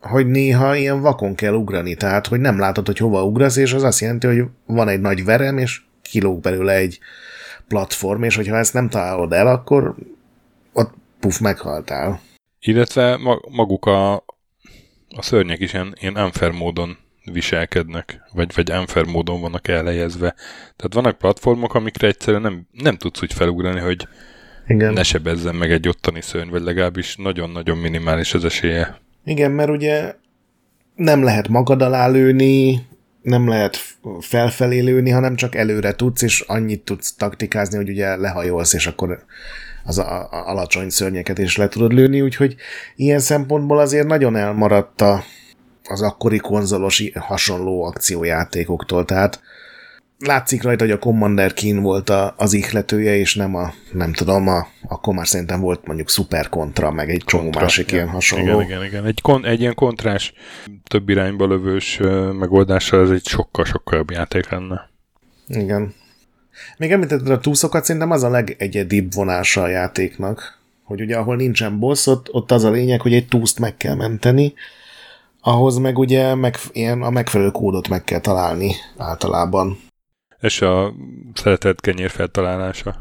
hogy 0.00 0.26
néha 0.26 0.76
ilyen 0.76 1.00
vakon 1.00 1.34
kell 1.34 1.54
ugrani, 1.54 1.94
tehát 1.94 2.26
hogy 2.26 2.40
nem 2.40 2.58
látod, 2.58 2.86
hogy 2.86 2.98
hova 2.98 3.24
ugrasz, 3.24 3.56
és 3.56 3.72
az 3.72 3.82
azt 3.82 4.00
jelenti, 4.00 4.26
hogy 4.26 4.44
van 4.66 4.88
egy 4.88 5.00
nagy 5.00 5.24
verem, 5.24 5.58
és 5.58 5.82
kilóg 6.02 6.40
belőle 6.40 6.72
egy 6.74 6.98
platform, 7.68 8.22
és 8.22 8.36
hogyha 8.36 8.56
ezt 8.56 8.74
nem 8.74 8.88
találod 8.88 9.32
el, 9.32 9.46
akkor 9.46 9.94
ott 10.72 10.94
puf, 11.20 11.38
meghaltál. 11.38 12.20
Illetve 12.64 13.18
maguk 13.50 13.86
a, 13.86 14.14
a 15.08 15.22
szörnyek 15.22 15.60
is 15.60 15.72
ilyen, 15.72 15.94
ilyen 16.00 16.16
unfair 16.16 16.50
módon 16.50 16.96
viselkednek, 17.24 18.22
vagy, 18.32 18.54
vagy 18.54 18.70
unfair 18.70 19.06
módon 19.06 19.40
vannak 19.40 19.68
elhelyezve. 19.68 20.34
Tehát 20.76 20.94
vannak 20.94 21.18
platformok, 21.18 21.74
amikre 21.74 22.06
egyszerűen 22.06 22.42
nem, 22.42 22.66
nem 22.72 22.96
tudsz 22.96 23.22
úgy 23.22 23.32
felugrani, 23.32 23.80
hogy 23.80 24.08
igen. 24.66 24.92
ne 24.92 25.02
sebezzen 25.02 25.54
meg 25.54 25.72
egy 25.72 25.88
ottani 25.88 26.20
szörny, 26.20 26.50
vagy 26.50 26.62
legalábbis 26.62 27.16
nagyon-nagyon 27.16 27.78
minimális 27.78 28.34
az 28.34 28.44
esélye. 28.44 29.00
Igen, 29.24 29.50
mert 29.50 29.70
ugye 29.70 30.14
nem 30.94 31.22
lehet 31.22 31.48
magad 31.48 31.82
alá 31.82 32.08
lőni, 32.08 32.86
nem 33.22 33.48
lehet 33.48 33.76
felfelé 34.20 34.80
lőni, 34.80 35.10
hanem 35.10 35.36
csak 35.36 35.54
előre 35.54 35.94
tudsz, 35.94 36.22
és 36.22 36.40
annyit 36.40 36.84
tudsz 36.84 37.14
taktikázni, 37.14 37.76
hogy 37.76 37.88
ugye 37.88 38.16
lehajolsz, 38.16 38.72
és 38.72 38.86
akkor 38.86 39.24
az 39.84 39.98
a, 39.98 40.28
a 40.30 40.48
alacsony 40.48 40.90
szörnyeket 40.90 41.38
is 41.38 41.56
le 41.56 41.68
tudod 41.68 41.92
lőni, 41.92 42.20
úgyhogy 42.20 42.56
ilyen 42.96 43.18
szempontból 43.18 43.78
azért 43.78 44.06
nagyon 44.06 44.36
elmaradt 44.36 45.00
a, 45.00 45.24
az 45.84 46.02
akkori 46.02 46.38
konzolos 46.38 47.10
hasonló 47.14 47.84
akciójátékoktól, 47.84 49.04
tehát 49.04 49.40
látszik 50.18 50.62
rajta, 50.62 50.84
hogy 50.84 50.92
a 50.92 50.98
Commander 50.98 51.52
Keen 51.52 51.82
volt 51.82 52.10
a, 52.10 52.34
az 52.36 52.52
ihletője, 52.52 53.16
és 53.16 53.34
nem 53.34 53.54
a, 53.54 53.72
nem 53.92 54.12
tudom, 54.12 54.48
a, 54.48 54.66
akkor 54.88 55.14
már 55.14 55.26
szerintem 55.26 55.60
volt 55.60 55.86
mondjuk 55.86 56.08
Super 56.10 56.48
Contra, 56.48 56.90
meg 56.90 57.10
egy 57.10 57.22
csomó 57.26 57.42
kontra, 57.42 57.60
másik 57.60 57.90
ja. 57.90 57.96
ilyen 57.96 58.08
hasonló. 58.08 58.60
Igen, 58.60 58.64
igen, 58.64 58.84
igen. 58.84 59.06
Egy, 59.06 59.20
kon, 59.20 59.46
egy 59.46 59.60
ilyen 59.60 59.74
kontrás, 59.74 60.32
több 60.88 61.08
irányba 61.08 61.46
lövős 61.46 62.00
megoldással 62.38 63.02
ez 63.02 63.10
egy 63.10 63.26
sokkal-sokkal 63.26 63.98
jobb 63.98 64.10
játék 64.10 64.50
lenne. 64.50 64.90
Igen. 65.46 65.94
Még 66.76 66.92
említetted 66.92 67.30
a 67.30 67.38
túszokat, 67.38 67.84
szerintem 67.84 68.10
az 68.10 68.22
a 68.22 68.30
legegyedibb 68.30 69.14
vonása 69.14 69.62
a 69.62 69.68
játéknak, 69.68 70.58
hogy 70.84 71.00
ugye 71.00 71.16
ahol 71.16 71.36
nincsen 71.36 71.78
boss, 71.78 72.06
ott, 72.06 72.32
ott 72.32 72.50
az 72.50 72.64
a 72.64 72.70
lényeg, 72.70 73.00
hogy 73.00 73.14
egy 73.14 73.28
túszt 73.28 73.58
meg 73.58 73.76
kell 73.76 73.94
menteni, 73.94 74.54
ahhoz 75.40 75.76
meg 75.76 75.98
ugye 75.98 76.34
meg, 76.34 76.56
ilyen 76.72 77.02
a 77.02 77.10
megfelelő 77.10 77.50
kódot 77.50 77.88
meg 77.88 78.04
kell 78.04 78.20
találni 78.20 78.74
általában. 78.96 79.78
És 80.40 80.60
a 80.60 80.94
szeretett 81.34 81.80
kenyér 81.80 82.10
feltalálása. 82.10 82.96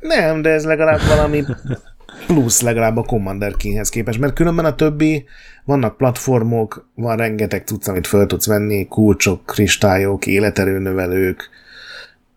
Nem, 0.00 0.42
de 0.42 0.50
ez 0.50 0.64
legalább 0.64 1.00
valami 1.08 1.44
plusz 2.26 2.60
legalább 2.60 2.96
a 2.96 3.02
Commander 3.02 3.56
Kinghez 3.56 3.88
képest, 3.88 4.18
mert 4.18 4.34
különben 4.34 4.64
a 4.64 4.74
többi, 4.74 5.24
vannak 5.64 5.96
platformok, 5.96 6.88
van 6.94 7.16
rengeteg 7.16 7.66
cucc, 7.66 7.88
amit 7.88 8.06
föl 8.06 8.26
tudsz 8.26 8.46
venni, 8.46 8.88
kulcsok, 8.88 9.46
kristályok, 9.46 10.26
életerőnövelők, 10.26 11.50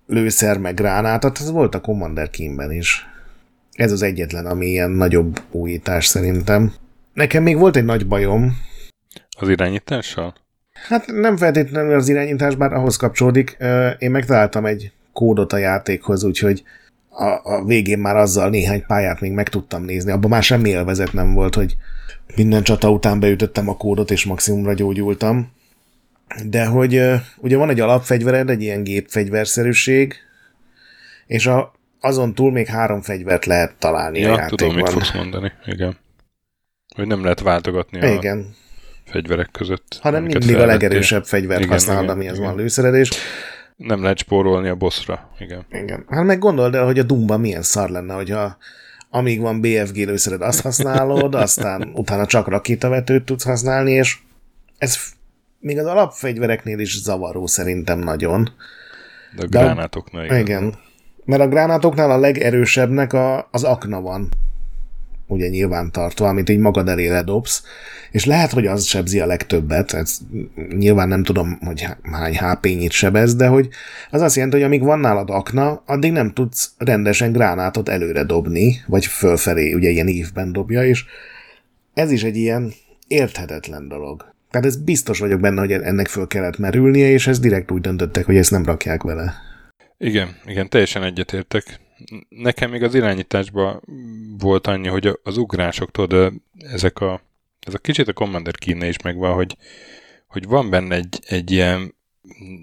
lőszer, 0.08 0.58
meg 0.58 0.74
gránát, 0.74 1.26
ez 1.26 1.52
volt 1.52 1.76
a 1.76 1.82
Commander 1.82 2.30
Kingben 2.30 2.72
is. 2.72 3.08
Ez 3.72 3.92
az 3.92 4.02
egyetlen, 4.02 4.46
ami 4.46 4.66
ilyen 4.66 4.92
nagyobb 4.92 5.42
újítás 5.52 6.06
szerintem. 6.06 6.74
Nekem 7.14 7.44
még 7.44 7.58
volt 7.58 7.76
egy 7.76 7.86
nagy 7.86 8.08
bajom. 8.08 8.58
Az 9.40 9.50
irányítással? 9.50 10.36
Hát 10.88 11.08
nem 11.08 11.38
feltétlenül 11.38 11.94
az 11.94 12.10
irányítás, 12.10 12.56
bár 12.56 12.74
ahhoz 12.74 12.96
kapcsolódik. 12.96 13.58
Én 13.98 14.12
megtaláltam 14.12 14.66
egy 14.66 14.92
kódot 15.14 15.54
a 15.54 15.58
játékhoz, 15.58 16.24
úgyhogy 16.24 16.64
a, 17.10 17.54
a 17.54 17.66
végén 17.66 18.00
már 18.00 18.16
azzal 18.16 18.50
néhány 18.50 18.86
pályát 18.86 19.22
még 19.22 19.32
meg 19.32 19.50
tudtam 19.50 19.84
nézni. 19.84 20.12
Abban 20.12 20.30
már 20.30 20.44
semmi 20.44 20.70
élvezet 20.70 21.14
nem 21.14 21.34
volt, 21.34 21.56
hogy 21.56 21.76
minden 22.36 22.64
csata 22.64 22.90
után 22.90 23.20
beütöttem 23.20 23.70
a 23.70 23.78
kódot, 23.78 24.12
és 24.12 24.26
maximumra 24.26 24.74
gyógyultam. 24.74 25.52
De 26.46 26.65
hogy 26.65 27.01
ugye 27.38 27.58
van 27.58 27.70
egy 27.70 27.79
alapfegyvered, 27.79 28.50
egy 28.50 28.62
ilyen 28.62 28.84
gépfegyverszerűség, 28.84 30.15
és 31.25 31.46
a, 31.46 31.74
azon 32.00 32.34
túl 32.34 32.51
még 32.51 32.67
három 32.67 33.01
fegyvert 33.01 33.46
lehet 33.46 33.75
találni 33.79 34.20
ja, 34.20 34.34
a 34.34 34.38
játékban. 34.38 34.58
tudom, 34.58 34.75
mit 34.75 34.89
fogsz 34.89 35.13
mondani. 35.13 35.51
Igen. 35.65 35.98
Hogy 36.96 37.08
nem 37.08 37.24
lehet 37.24 37.39
váltogatni 37.39 38.01
a 38.01 38.13
Igen. 38.13 38.55
fegyverek 39.05 39.50
között. 39.51 40.00
Hanem 40.01 40.22
mindig 40.22 40.41
a 40.41 40.41
felvettél. 40.46 40.65
legerősebb 40.67 41.25
fegyvert 41.25 41.60
Igen, 41.60 41.72
használod, 41.72 42.03
igen, 42.03 42.15
amihez 42.15 42.38
igen. 42.38 42.48
van 42.48 42.58
lőszeredés. 42.58 43.10
Nem 43.75 44.01
lehet 44.01 44.17
spórolni 44.17 44.67
a 44.70 44.75
bossra. 44.75 45.29
Igen. 45.39 45.65
Igen. 45.72 46.05
Hát 46.10 46.24
meg 46.24 46.39
gondold 46.39 46.75
el, 46.75 46.86
hogy 46.86 47.00
a 47.00 47.03
Doomban 47.03 47.39
milyen 47.39 47.62
szar 47.62 47.89
lenne, 47.89 48.13
hogyha 48.13 48.58
amíg 49.10 49.41
van 49.41 49.62
BFG 49.62 49.96
lőszered, 49.96 50.41
azt 50.41 50.62
használod, 50.62 51.36
aztán 51.36 51.91
utána 51.94 52.25
csak 52.25 52.48
rakétavetőt 52.48 53.25
tudsz 53.25 53.44
használni, 53.44 53.91
és 53.91 54.17
ez 54.77 54.98
még 55.65 55.79
az 55.79 55.86
alapfegyvereknél 55.86 56.79
is 56.79 57.01
zavaró 57.01 57.48
szerintem 57.48 58.00
nagyon. 58.00 58.50
De 59.36 59.43
a 59.43 59.48
gránátoknál 59.48 60.25
igen. 60.25 60.39
Igen. 60.39 60.75
Mert 61.25 61.41
a 61.41 61.48
gránátoknál 61.48 62.12
a 62.12 62.17
legerősebbnek 62.17 63.13
a, 63.13 63.48
az 63.51 63.63
akna 63.63 64.01
van. 64.01 64.29
Ugye 65.27 65.48
nyilván 65.48 65.91
tartva, 65.91 66.27
amit 66.27 66.50
így 66.50 66.57
magad 66.60 66.88
elé 66.88 67.07
ledobsz. 67.07 67.63
És 68.12 68.25
lehet, 68.25 68.51
hogy 68.51 68.67
az 68.67 68.86
sebzi 68.86 69.19
a 69.19 69.25
legtöbbet. 69.25 69.93
Ez, 69.93 70.17
nyilván 70.77 71.07
nem 71.07 71.24
tudom, 71.24 71.60
hogy 71.62 71.81
há- 71.81 72.00
hány 72.12 72.38
HP-nyit 72.38 72.91
sebez, 72.91 73.36
de 73.36 73.48
hogy 73.48 73.69
az 74.12 74.22
azt 74.22 74.36
jelenti, 74.36 74.57
hogy 74.57 74.65
amíg 74.65 74.84
van 74.84 75.00
nálad 75.00 75.29
akna, 75.29 75.84
addig 75.86 76.12
nem 76.12 76.34
tudsz 76.34 76.74
rendesen 76.77 77.31
gránátot 77.31 77.89
előre 77.89 78.24
dobni, 78.24 78.81
vagy 78.88 79.05
fölfelé, 79.05 79.74
ugye 79.74 79.89
ilyen 79.89 80.07
ívben 80.07 80.51
dobja, 80.51 80.86
és 80.86 81.05
ez 81.93 82.12
is 82.12 82.24
egy 82.24 82.38
ilyen 82.38 82.74
érthetetlen 83.07 83.88
dolog. 83.88 84.35
Tehát 84.50 84.68
ez 84.68 84.84
biztos 84.84 85.20
vagyok 85.20 85.40
benne, 85.40 85.60
hogy 85.60 85.72
ennek 85.72 86.08
föl 86.08 86.28
kellett 86.28 86.58
merülnie, 86.58 87.08
és 87.08 87.28
ez 87.28 87.40
direkt 87.40 87.72
úgy 87.72 87.82
döntöttek, 87.82 88.25
hogy 88.25 88.36
ezt 88.36 88.52
nem 88.52 88.66
rakják 88.66 89.04
vele. 89.04 89.34
Igen, 89.98 90.36
igen, 90.46 90.70
teljesen 90.70 91.04
egyetértek. 91.04 91.80
Nekem 92.30 92.70
még 92.70 92.84
az 92.84 92.96
irányításban 92.96 93.82
volt 94.38 94.68
annyi, 94.68 94.88
hogy 94.88 95.20
az 95.24 95.38
ugrások, 95.38 95.92
tudod, 95.92 96.34
ezek 96.60 97.00
a, 97.00 97.22
ez 97.60 97.74
a 97.74 97.78
kicsit 97.78 98.08
a 98.08 98.14
Commander 98.14 98.56
kíne 98.56 98.88
is 98.88 99.02
megvan, 99.02 99.34
hogy, 99.34 99.58
hogy 100.28 100.46
van 100.46 100.70
benne 100.70 100.96
egy, 100.96 101.20
egy 101.28 101.52
ilyen, 101.52 101.96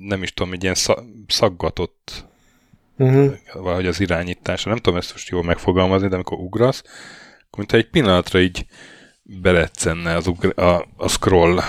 nem 0.00 0.22
is 0.22 0.32
tudom, 0.34 0.52
egy 0.52 0.62
ilyen 0.62 0.74
szag, 0.74 1.04
szaggatott 1.26 2.30
Uh-huh. 2.96 3.34
valahogy 3.52 3.86
az 3.86 4.00
irányítása. 4.00 4.68
Nem 4.68 4.78
tudom 4.78 4.98
ezt 4.98 5.12
most 5.12 5.28
jól 5.28 5.44
megfogalmazni, 5.44 6.08
de 6.08 6.14
amikor 6.14 6.38
ugrasz, 6.38 6.82
akkor 7.46 7.58
mintha 7.58 7.76
egy 7.76 7.90
pillanatra 7.90 8.40
így 8.40 8.66
beletszenne 9.22 10.16
az 10.16 10.26
ugr- 10.26 10.58
a, 10.58 10.86
a 10.96 11.08
scroll. 11.08 11.60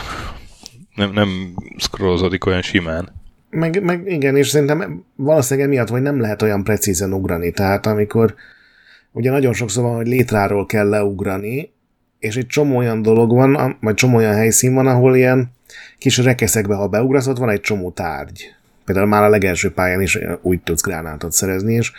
Nem, 0.95 1.12
nem 1.12 1.55
scrollozódik 1.77 2.45
olyan 2.45 2.62
simán. 2.62 3.12
Meg, 3.50 3.83
meg 3.83 4.12
igen, 4.12 4.36
és 4.36 4.48
szerintem 4.48 5.05
valószínűleg 5.15 5.69
emiatt, 5.69 5.89
hogy 5.89 6.01
nem 6.01 6.19
lehet 6.19 6.41
olyan 6.41 6.63
precízen 6.63 7.13
ugrani. 7.13 7.51
Tehát 7.51 7.86
amikor 7.86 8.36
ugye 9.12 9.31
nagyon 9.31 9.53
sokszor 9.53 9.83
van, 9.83 9.95
hogy 9.95 10.07
létráról 10.07 10.65
kell 10.65 10.89
leugrani, 10.89 11.72
és 12.19 12.36
egy 12.36 12.48
csomó 12.48 12.77
olyan 12.77 13.01
dolog 13.01 13.31
van, 13.31 13.77
vagy 13.81 13.93
csomó 13.93 14.15
olyan 14.15 14.33
helyszín 14.33 14.74
van, 14.74 14.88
ahol 14.88 15.15
ilyen 15.15 15.51
kis 15.98 16.17
rekeszekbe, 16.17 16.75
ha 16.75 16.88
beugrasz, 16.88 17.27
ott 17.27 17.38
van 17.38 17.50
egy 17.50 17.62
csomó 17.62 17.91
tárgy. 17.91 18.55
Például 18.86 19.07
már 19.07 19.24
a 19.24 19.29
legelső 19.29 19.72
pályán 19.72 20.01
is 20.01 20.19
úgy 20.41 20.62
tudsz 20.62 20.81
gránátot 20.81 21.31
szerezni, 21.31 21.74
és, 21.74 21.91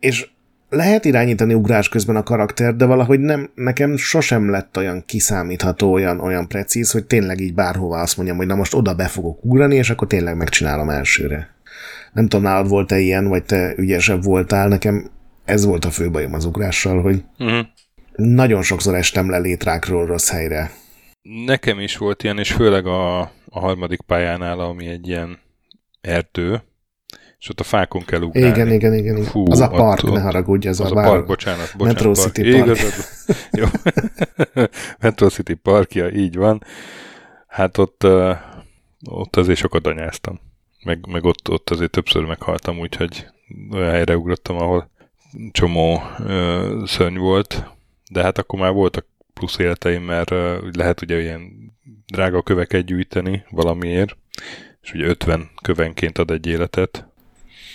és 0.00 0.30
lehet 0.74 1.04
irányítani 1.04 1.54
ugrás 1.54 1.88
közben 1.88 2.16
a 2.16 2.22
karakter, 2.22 2.74
de 2.76 2.84
valahogy 2.84 3.20
nem, 3.20 3.50
nekem 3.54 3.96
sosem 3.96 4.50
lett 4.50 4.76
olyan 4.76 5.04
kiszámítható, 5.06 5.92
olyan, 5.92 6.20
olyan 6.20 6.48
precíz, 6.48 6.90
hogy 6.90 7.04
tényleg 7.04 7.40
így 7.40 7.54
bárhova 7.54 8.00
azt 8.00 8.16
mondjam, 8.16 8.36
hogy 8.36 8.46
na 8.46 8.54
most 8.54 8.74
oda 8.74 8.94
be 8.94 9.06
fogok 9.06 9.44
ugrani, 9.44 9.74
és 9.74 9.90
akkor 9.90 10.06
tényleg 10.06 10.36
megcsinálom 10.36 10.90
elsőre. 10.90 11.54
Nem 12.12 12.28
tudom, 12.28 12.44
nálad 12.44 12.68
volt-e 12.68 12.98
ilyen, 12.98 13.28
vagy 13.28 13.44
te 13.44 13.74
ügyesebb 13.76 14.22
voltál, 14.24 14.68
nekem 14.68 15.10
ez 15.44 15.64
volt 15.64 15.84
a 15.84 15.90
fő 15.90 16.10
bajom 16.10 16.34
az 16.34 16.44
ugrással, 16.44 17.02
hogy 17.02 17.24
Uh-huh. 17.38 17.66
nagyon 18.16 18.62
sokszor 18.62 18.94
estem 18.94 19.30
le 19.30 19.38
létrákról 19.38 20.06
rossz 20.06 20.30
helyre. 20.30 20.70
Nekem 21.46 21.80
is 21.80 21.96
volt 21.96 22.22
ilyen, 22.22 22.38
és 22.38 22.52
főleg 22.52 22.86
a, 22.86 23.20
a 23.48 23.60
harmadik 23.60 24.00
pályánál, 24.00 24.60
ami 24.60 24.86
egy 24.86 25.08
ilyen 25.08 25.38
erdő, 26.00 26.62
és 27.44 27.50
ott 27.50 27.60
a 27.60 27.64
fákon 27.64 28.04
kell 28.04 28.20
ugrálni. 28.20 28.48
Igen, 28.48 28.72
igen, 28.72 28.94
igen. 28.94 29.16
igen. 29.16 29.24
Fú, 29.24 29.44
az 29.50 29.60
a 29.60 29.68
park, 29.68 30.02
ott- 30.02 30.12
ne 30.12 30.20
haragudj, 30.20 30.68
az, 30.68 30.80
Az 30.80 30.92
a, 30.92 31.00
a 31.00 31.02
park, 31.02 31.26
bocsánat, 31.26 31.74
bocsánat. 31.76 31.94
Metro 31.94 32.12
park. 32.12 32.34
City 32.34 32.50
Park. 32.50 32.64
Igazad. 32.64 32.92
Jó. 33.58 33.66
Metro 35.00 35.28
City 35.28 35.54
Parkja, 35.54 36.10
így 36.10 36.36
van. 36.36 36.62
Hát 37.46 37.78
ott, 37.78 38.06
ott 39.10 39.36
azért 39.36 39.58
sokat 39.58 39.86
anyáztam. 39.86 40.40
Meg, 40.84 41.06
meg 41.06 41.24
ott, 41.24 41.50
ott 41.50 41.70
azért 41.70 41.90
többször 41.90 42.24
meghaltam, 42.24 42.78
úgyhogy 42.78 43.26
olyan 43.72 43.90
helyre 43.90 44.16
ugrottam, 44.16 44.56
ahol 44.56 44.90
csomó 45.50 46.02
uh, 46.18 46.86
szörny 46.86 47.16
volt. 47.18 47.64
De 48.10 48.22
hát 48.22 48.38
akkor 48.38 48.58
már 48.58 48.72
voltak 48.72 49.06
plusz 49.34 49.58
életeim, 49.58 50.02
mert 50.02 50.30
uh, 50.30 50.56
lehet 50.72 51.02
ugye 51.02 51.20
ilyen 51.20 51.72
drága 52.06 52.42
köveket 52.42 52.84
gyűjteni 52.84 53.44
valamiért, 53.50 54.16
és 54.82 54.92
ugye 54.92 55.06
50 55.06 55.50
kövenként 55.62 56.18
ad 56.18 56.30
egy 56.30 56.46
életet. 56.46 57.08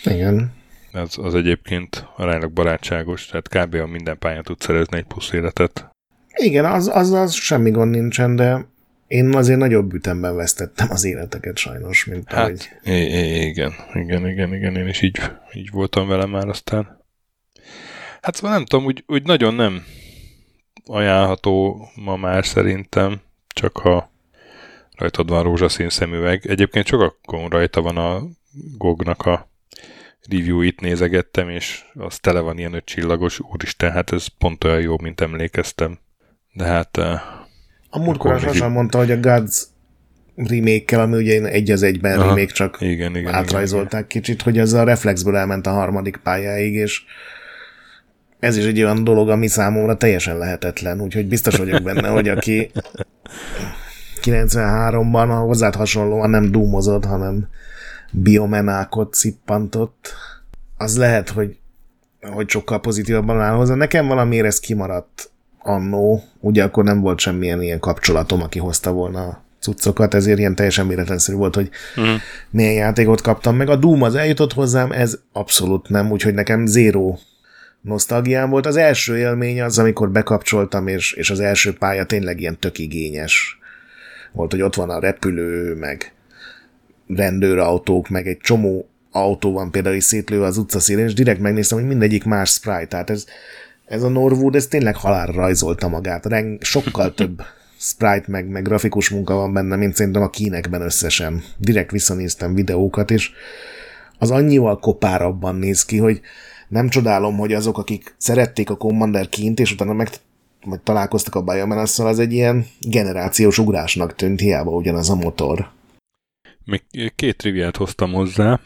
Igen. 0.03 0.51
Az, 0.91 1.17
az 1.17 1.35
egyébként 1.35 2.07
aránylag 2.15 2.51
barátságos, 2.51 3.25
tehát 3.25 3.47
kb. 3.47 3.75
a 3.75 3.85
minden 3.85 4.17
pályán 4.17 4.43
tud 4.43 4.62
szerezni 4.62 4.97
egy 4.97 5.05
plusz 5.05 5.31
életet. 5.31 5.89
Igen, 6.35 6.65
az, 6.65 6.88
az, 6.88 7.12
az 7.12 7.33
semmi 7.33 7.71
gond 7.71 7.91
nincsen, 7.91 8.35
de 8.35 8.67
én 9.07 9.35
azért 9.35 9.59
nagyobb 9.59 9.93
ütemben 9.93 10.35
vesztettem 10.35 10.88
az 10.91 11.03
életeket 11.03 11.57
sajnos, 11.57 12.05
mint 12.05 12.31
Hát, 12.31 12.39
ahogy... 12.39 12.69
Igen, 12.83 13.73
igen, 13.93 14.27
igen, 14.27 14.53
igen, 14.53 14.75
én 14.75 14.88
is 14.88 15.01
így, 15.01 15.19
így 15.53 15.69
voltam 15.71 16.07
vele 16.07 16.25
már 16.25 16.47
aztán. 16.47 17.05
Hát 18.21 18.35
szóval 18.35 18.51
nem 18.51 18.65
tudom, 18.65 18.85
úgy, 18.85 19.03
úgy 19.07 19.23
nagyon 19.23 19.53
nem 19.53 19.83
ajánlható 20.85 21.88
ma 21.95 22.15
már 22.15 22.45
szerintem, 22.45 23.21
csak 23.47 23.77
ha 23.77 24.12
rajtad 24.97 25.29
van 25.29 25.43
rózsaszín 25.43 25.89
szemüveg. 25.89 26.47
Egyébként 26.47 26.85
sokakon 26.85 27.49
rajta 27.49 27.81
van 27.81 27.97
a 27.97 28.21
GOG-nak 28.77 29.25
a 29.25 29.48
review-it 30.29 30.82
nézegettem, 30.82 31.49
és 31.49 31.84
az 31.93 32.17
tele 32.17 32.39
van 32.39 32.58
ilyen 32.58 32.73
öt 32.73 32.86
csillagos, 32.86 33.39
úristen, 33.39 33.91
hát 33.91 34.12
ez 34.12 34.25
pont 34.27 34.63
olyan 34.63 34.82
jó, 34.82 34.95
mint 35.01 35.21
emlékeztem. 35.21 35.99
De 36.53 36.63
hát 36.65 36.97
eh, 36.97 37.21
A 37.89 37.99
múltkor 37.99 38.34
még 38.34 38.41
Sasa 38.41 38.69
mondta, 38.69 38.97
hogy 38.97 39.12
a 39.12 39.19
Gods 39.19 39.67
remake 40.36 41.01
ami 41.01 41.17
ugye 41.17 41.43
egy 41.43 41.71
az 41.71 41.84
egyben 41.84 42.19
Aha. 42.19 42.27
remake, 42.27 42.53
csak 42.53 42.77
igen, 42.79 43.15
igen. 43.15 43.34
átrajzolták 43.34 44.08
kicsit, 44.08 44.41
hogy 44.41 44.58
ez 44.58 44.73
a 44.73 44.84
reflexből 44.84 45.36
elment 45.36 45.67
a 45.67 45.71
harmadik 45.71 46.17
pályáig, 46.17 46.73
és 46.73 47.01
ez 48.39 48.58
is 48.58 48.65
egy 48.65 48.84
olyan 48.84 49.03
dolog, 49.03 49.29
ami 49.29 49.47
számomra 49.47 49.97
teljesen 49.97 50.38
lehetetlen, 50.38 51.01
úgyhogy 51.01 51.27
biztos 51.27 51.58
vagyok 51.58 51.84
benne, 51.84 52.08
hogy 52.08 52.27
aki 52.27 52.71
93-ban 54.23 55.29
a 55.29 55.36
hozzád 55.36 55.75
hasonlóan 55.75 56.29
nem 56.29 56.51
dúmozott, 56.51 57.05
hanem 57.05 57.47
biomenákot 58.12 59.13
cippantott, 59.13 60.13
az 60.78 60.98
lehet, 60.98 61.30
hogy, 61.30 61.58
hogy 62.22 62.50
sokkal 62.50 62.80
pozitívabban 62.80 63.41
áll 63.41 63.56
hozzá. 63.56 63.76
Nekem 63.76 64.08
valamiért 64.08 64.45
ez 64.45 64.60
kimaradt 64.60 65.30
annó, 65.60 66.24
ugye 66.39 66.63
akkor 66.63 66.84
nem 66.84 67.02
volt 67.02 67.19
semmilyen 67.19 67.62
ilyen 67.62 67.80
kapcsolatom, 67.80 68.41
aki 68.41 68.60
hozta 68.60 68.91
volna 68.91 69.24
a 69.28 69.43
cuccokat, 69.60 70.13
ezért 70.13 70.39
ilyen 70.39 70.56
teljesen 70.56 70.88
véletlenszerű 70.88 71.38
volt, 71.38 71.56
hogy 71.56 71.69
Mhm. 71.95 72.10
milyen 72.50 72.74
játékot 72.74 73.22
kaptam 73.22 73.56
meg. 73.56 73.69
A 73.69 73.76
Doom 73.76 74.02
az 74.02 74.15
eljutott 74.15 74.54
hozzám, 74.54 74.91
ez 74.91 75.19
abszolút 75.32 75.89
nem, 75.89 76.12
úgyhogy 76.12 76.34
nekem 76.34 76.65
zéró 76.65 77.19
nosztalgiám 77.82 78.50
volt. 78.50 78.65
Az 78.65 78.76
első 78.76 79.17
élmény 79.17 79.62
az, 79.62 79.80
amikor 79.80 80.12
bekapcsoltam, 80.12 80.88
és, 80.88 81.13
és 81.13 81.30
az 81.30 81.39
első 81.39 81.74
pálya 81.74 82.06
tényleg 82.06 82.39
ilyen 82.39 82.60
tök 82.60 82.78
igényes 82.78 83.60
volt, 84.32 84.52
hogy 84.52 84.62
ott 84.62 84.76
van 84.76 84.89
a 84.89 85.00
repülő, 85.00 85.76
meg 85.76 86.13
rendőrautók, 87.15 88.10
meg 88.10 88.28
egy 88.28 88.38
csomó 88.38 88.88
autó 89.12 89.52
van 89.52 89.72
például 89.72 89.95
is 89.95 90.04
szétlő 90.04 90.43
az 90.43 90.58
utcaszélén, 90.58 91.06
és 91.06 91.13
direkt 91.13 91.39
megnéztem, 91.39 91.78
hogy 91.78 91.88
mindegyik 91.88 92.24
más 92.24 92.50
sprite, 92.50 92.88
tehát 92.88 93.10
ez, 93.10 93.26
ez 93.86 94.04
a 94.04 94.10
Norwood, 94.10 94.56
ez 94.56 94.67
tényleg 94.67 94.95
halálra 94.95 95.32
rajzolta 95.32 95.88
magát. 95.88 96.26
Reng, 96.26 96.63
sokkal 96.63 97.13
több 97.13 97.41
sprite 97.78 98.26
meg, 98.28 98.48
meg 98.48 98.63
grafikus 98.63 99.10
munka 99.10 99.34
van 99.34 99.54
benne, 99.54 99.76
mint 99.76 99.95
szerintem 99.95 100.22
a 100.22 100.30
kínekben 100.30 100.82
összesen. 100.82 101.43
Direkt 101.58 101.91
visszanéztem 101.91 102.54
videókat, 102.54 103.12
és 103.12 103.32
az 104.17 104.32
annyival 104.32 104.80
kopárabban 104.80 105.56
néz 105.56 105.86
ki, 105.86 105.98
hogy 105.98 106.22
nem 106.67 106.89
csodálom, 106.89 107.38
hogy 107.38 107.54
azok, 107.54 107.78
akik 107.78 108.15
szerették 108.17 108.69
a 108.69 108.76
Commander 108.76 109.30
kint, 109.30 109.60
és 109.60 109.72
utána 109.72 109.93
meg 109.93 110.10
vagy 110.65 110.80
találkoztak 110.80 111.36
a 111.36 111.41
biomenace 111.41 112.06
az 112.06 112.19
egy 112.19 112.34
ilyen 112.34 112.65
generációs 112.80 113.58
ugrásnak 113.58 114.15
tűnt, 114.15 114.39
hiába 114.39 114.72
ugyanaz 114.72 115.10
a 115.10 115.15
motor. 115.15 115.69
Még 116.69 117.13
két 117.15 117.38
triviát 117.38 117.77
hoztam 117.77 118.12
hozzá. 118.12 118.60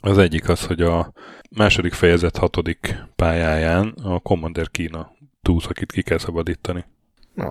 Az 0.00 0.18
egyik 0.18 0.48
az, 0.48 0.66
hogy 0.66 0.80
a 0.80 1.12
második 1.50 1.92
fejezet 1.92 2.36
hatodik 2.36 2.96
pályáján 3.16 3.94
a 4.02 4.18
Commander 4.18 4.70
Kína 4.70 5.12
túsz, 5.42 5.66
akit 5.66 5.92
ki 5.92 6.02
kell 6.02 6.18
szabadítani. 6.18 6.84
No. 7.34 7.46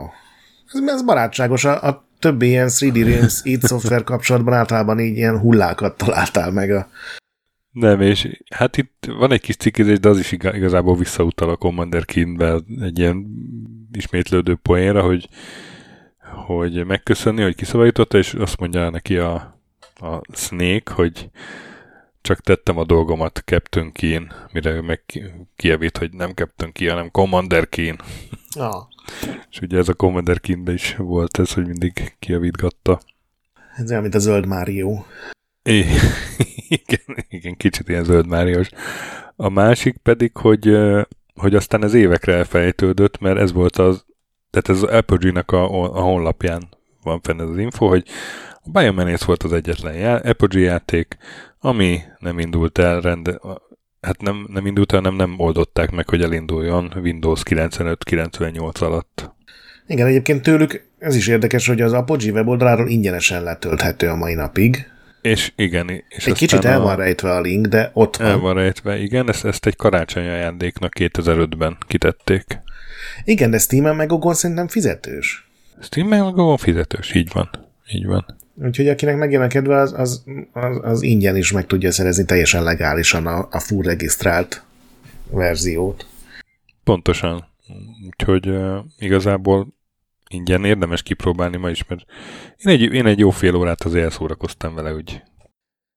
Ez, 0.74 0.82
ez 0.86 1.04
barátságos. 1.04 1.66
A, 1.66 1.84
a 1.84 2.08
többi 2.20 2.48
ilyen 2.48 2.68
3D 2.70 3.04
Realms 3.06 3.40
id 3.54 3.62
szoftver 3.62 4.04
kapcsolatban 4.04 4.54
általában 4.54 5.00
így 5.00 5.18
ilyen 5.18 5.40
hullákat 5.40 5.98
találtál 5.98 6.52
meg 6.52 6.72
a 6.72 6.88
nem, 7.72 8.02
és 8.02 8.40
hát 8.50 8.78
itt 8.78 9.08
van 9.18 9.32
egy 9.32 9.42
kis 9.42 9.56
cikkizés, 9.56 10.00
de 10.00 10.10
az 10.10 10.20
is 10.20 10.32
igazából 10.32 10.96
visszautal 10.96 11.50
a 11.50 11.56
Commander 11.56 12.06
Keenbe 12.06 12.60
egy 12.82 13.00
ilyen 13.00 13.28
ismétlődő 13.92 14.56
poénra, 14.56 15.02
hogy, 15.02 15.30
hogy 16.46 16.86
megköszönni, 16.86 17.42
hogy 17.42 17.56
kiszabadította, 17.56 18.18
és 18.18 18.34
azt 18.34 18.60
mondja 18.60 18.90
neki 18.90 19.18
a, 19.18 19.57
a 20.00 20.22
Snake, 20.34 20.94
hogy 20.94 21.30
csak 22.22 22.40
tettem 22.42 22.78
a 22.78 22.86
dolgomat 22.86 23.42
Captain 23.46 23.92
Keen, 23.92 24.32
mire 24.52 24.72
ő 24.72 24.82
meg 24.82 25.02
kijavít, 25.56 25.98
hogy 25.98 26.14
nem 26.14 26.32
Captain 26.32 26.72
Keen, 26.72 26.92
hanem 26.92 27.12
Commander 27.12 27.70
Keen. 27.70 28.00
Ah. 28.52 28.84
és 29.52 29.60
ugye 29.62 29.78
ez 29.78 29.90
a 29.90 29.94
Commander 29.94 30.40
Keenben 30.40 30.74
is 30.74 30.96
volt 30.96 31.40
ez, 31.40 31.54
hogy 31.54 31.66
mindig 31.66 32.16
kijavítgatta. 32.20 33.00
Ez 33.76 33.90
olyan, 33.90 34.02
mint 34.02 34.16
a 34.16 34.20
zöld 34.20 34.46
Mário. 34.46 35.04
igen, 36.68 37.26
igen, 37.30 37.58
kicsit 37.58 37.90
ilyen 37.90 38.04
zöld 38.04 38.28
Máriós. 38.28 38.70
A 39.36 39.50
másik 39.50 39.98
pedig, 39.98 40.38
hogy, 40.38 40.78
hogy 41.36 41.56
aztán 41.56 41.84
ez 41.84 41.94
évekre 41.94 42.34
elfejtődött, 42.34 43.20
mert 43.20 43.38
ez 43.38 43.52
volt 43.52 43.78
az, 43.78 44.06
tehát 44.50 44.70
ez 44.70 44.84
az 44.84 44.98
Apogee-nak 44.98 45.52
a, 45.52 45.84
a 45.84 46.02
honlapján 46.02 46.70
van 47.04 47.22
fenn 47.22 47.42
ez 47.42 47.50
az 47.50 47.58
info, 47.58 47.88
hogy 47.88 48.08
a 48.68 48.80
Biomenace 48.80 49.26
volt 49.26 49.44
az 49.44 49.54
egyetlen 49.54 49.94
já, 49.94 50.16
Apogee 50.16 50.64
játék, 50.64 51.18
ami 51.60 52.02
nem 52.20 52.40
indult 52.40 52.78
el 52.78 53.02
rende, 53.02 53.40
hát 54.02 54.22
nem, 54.22 54.48
nem 54.54 54.66
indult 54.66 54.94
el, 54.94 55.02
nem, 55.02 55.16
nem 55.16 55.34
oldották 55.38 55.92
meg, 55.92 56.10
hogy 56.10 56.22
elinduljon 56.22 56.94
Windows 56.96 57.42
95-98 57.50 58.82
alatt. 58.82 59.36
Igen, 59.88 60.08
egyébként 60.08 60.42
tőlük 60.42 60.90
ez 61.00 61.16
is 61.16 61.28
érdekes, 61.28 61.68
hogy 61.68 61.82
az 61.82 61.94
Apogee 61.94 62.32
weboldaláról 62.32 62.90
ingyenesen 62.90 63.44
letölthető 63.44 64.08
a 64.08 64.16
mai 64.16 64.34
napig, 64.34 64.88
és 65.22 65.52
igen. 65.56 66.04
És 66.10 66.28
egy 66.28 66.34
kicsit 66.34 66.66
el 66.66 66.80
van 66.80 66.96
rejtve 66.96 67.32
a 67.32 67.42
link, 67.42 67.66
de 67.66 67.92
ott 67.94 68.16
van. 68.16 68.28
El 68.28 68.38
van 68.38 68.54
rejtve, 68.54 68.98
igen. 68.98 69.30
Ezt, 69.30 69.46
ezt 69.46 69.66
egy 69.66 69.76
karácsonyi 69.76 70.28
ajándéknak 70.28 70.94
2005-ben 71.00 71.78
kitették. 71.88 72.46
Igen, 73.24 73.52
de 73.52 73.58
Steam-en 73.58 73.96
meg 73.96 74.12
Ogon 74.12 74.34
szerintem 74.34 74.68
fizetős. 74.68 75.50
Steam-en 75.82 76.24
meg 76.24 76.38
Ogon 76.38 76.58
fizetős, 76.58 77.14
így 77.14 77.30
van. 77.34 77.50
Így 77.92 78.06
van. 78.06 78.26
Úgyhogy 78.62 78.88
akinek 78.88 79.18
megjön 79.18 79.42
a 79.42 79.48
kedve, 79.48 79.78
az, 79.78 79.94
az, 79.94 80.24
az, 80.54 80.80
az 80.82 81.02
ingyen 81.02 81.36
is 81.36 81.52
meg 81.52 81.66
tudja 81.66 81.92
szerezni 81.92 82.26
teljesen 82.26 82.64
legálisan 82.64 83.28
a, 83.28 83.48
a 83.52 83.60
full 83.60 83.84
regisztrált 83.84 84.64
verziót. 85.30 86.06
Pontosan. 86.84 87.46
Úgyhogy 88.06 88.50
uh, 88.50 88.78
igazából 88.98 89.68
ingyen 90.30 90.66
érdemes 90.66 91.04
kipróbálni 91.04 91.58
ma 91.58 91.70
is, 91.70 91.86
mert 91.88 92.06
én 92.58 92.74
egy, 92.74 92.82
én 92.82 93.06
egy 93.06 93.20
jó 93.20 93.30
fél 93.30 93.56
órát 93.56 93.82
azért 93.82 94.04
elszórakoztam 94.04 94.76
vele, 94.76 94.90
hogy 94.90 95.24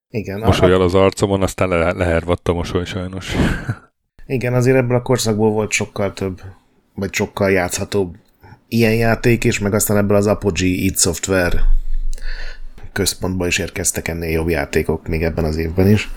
igen, 0.08 0.40
mosolyal 0.40 0.82
az 0.82 0.94
arcomon, 0.94 1.42
aztán 1.42 1.68
le, 1.68 1.92
lehervadt 1.92 2.48
a 2.48 2.52
mosoly 2.52 2.84
sajnos. 2.84 3.34
Igen, 4.26 4.54
azért 4.54 4.76
ebből 4.76 4.96
a 4.96 5.02
korszakból 5.02 5.50
volt 5.50 5.70
sokkal 5.70 6.12
több, 6.12 6.40
vagy 6.94 7.14
sokkal 7.14 7.50
játszhatóbb 7.50 8.16
ilyen 8.68 8.94
játék, 8.94 9.44
és 9.44 9.58
meg 9.58 9.74
aztán 9.74 9.96
ebből 9.96 10.16
az 10.16 10.26
Apogee 10.26 10.68
id 10.68 10.96
Software 10.96 11.62
központba 12.92 13.46
is 13.46 13.58
érkeztek 13.58 14.08
ennél 14.08 14.30
jobb 14.30 14.48
játékok 14.48 15.08
még 15.08 15.22
ebben 15.22 15.44
az 15.44 15.56
évben 15.56 15.88
is. 15.88 16.08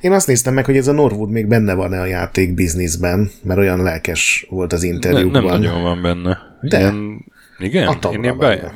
Én 0.00 0.12
azt 0.12 0.26
néztem 0.26 0.54
meg, 0.54 0.64
hogy 0.64 0.76
ez 0.76 0.88
a 0.88 0.92
Norwood 0.92 1.30
még 1.30 1.46
benne 1.46 1.74
van-e 1.74 2.00
a 2.00 2.04
játék 2.04 2.54
bizniszben, 2.54 3.30
mert 3.42 3.58
olyan 3.58 3.82
lelkes 3.82 4.46
volt 4.50 4.72
az 4.72 4.82
interjúban. 4.82 5.42
Ne, 5.42 5.50
nem 5.50 5.60
nagyon 5.60 5.82
van 5.82 6.02
benne. 6.02 6.38
De 6.60 6.78
Ilyen 6.78 7.24
igen, 7.58 7.98
én 8.12 8.24
ilyen 8.24 8.72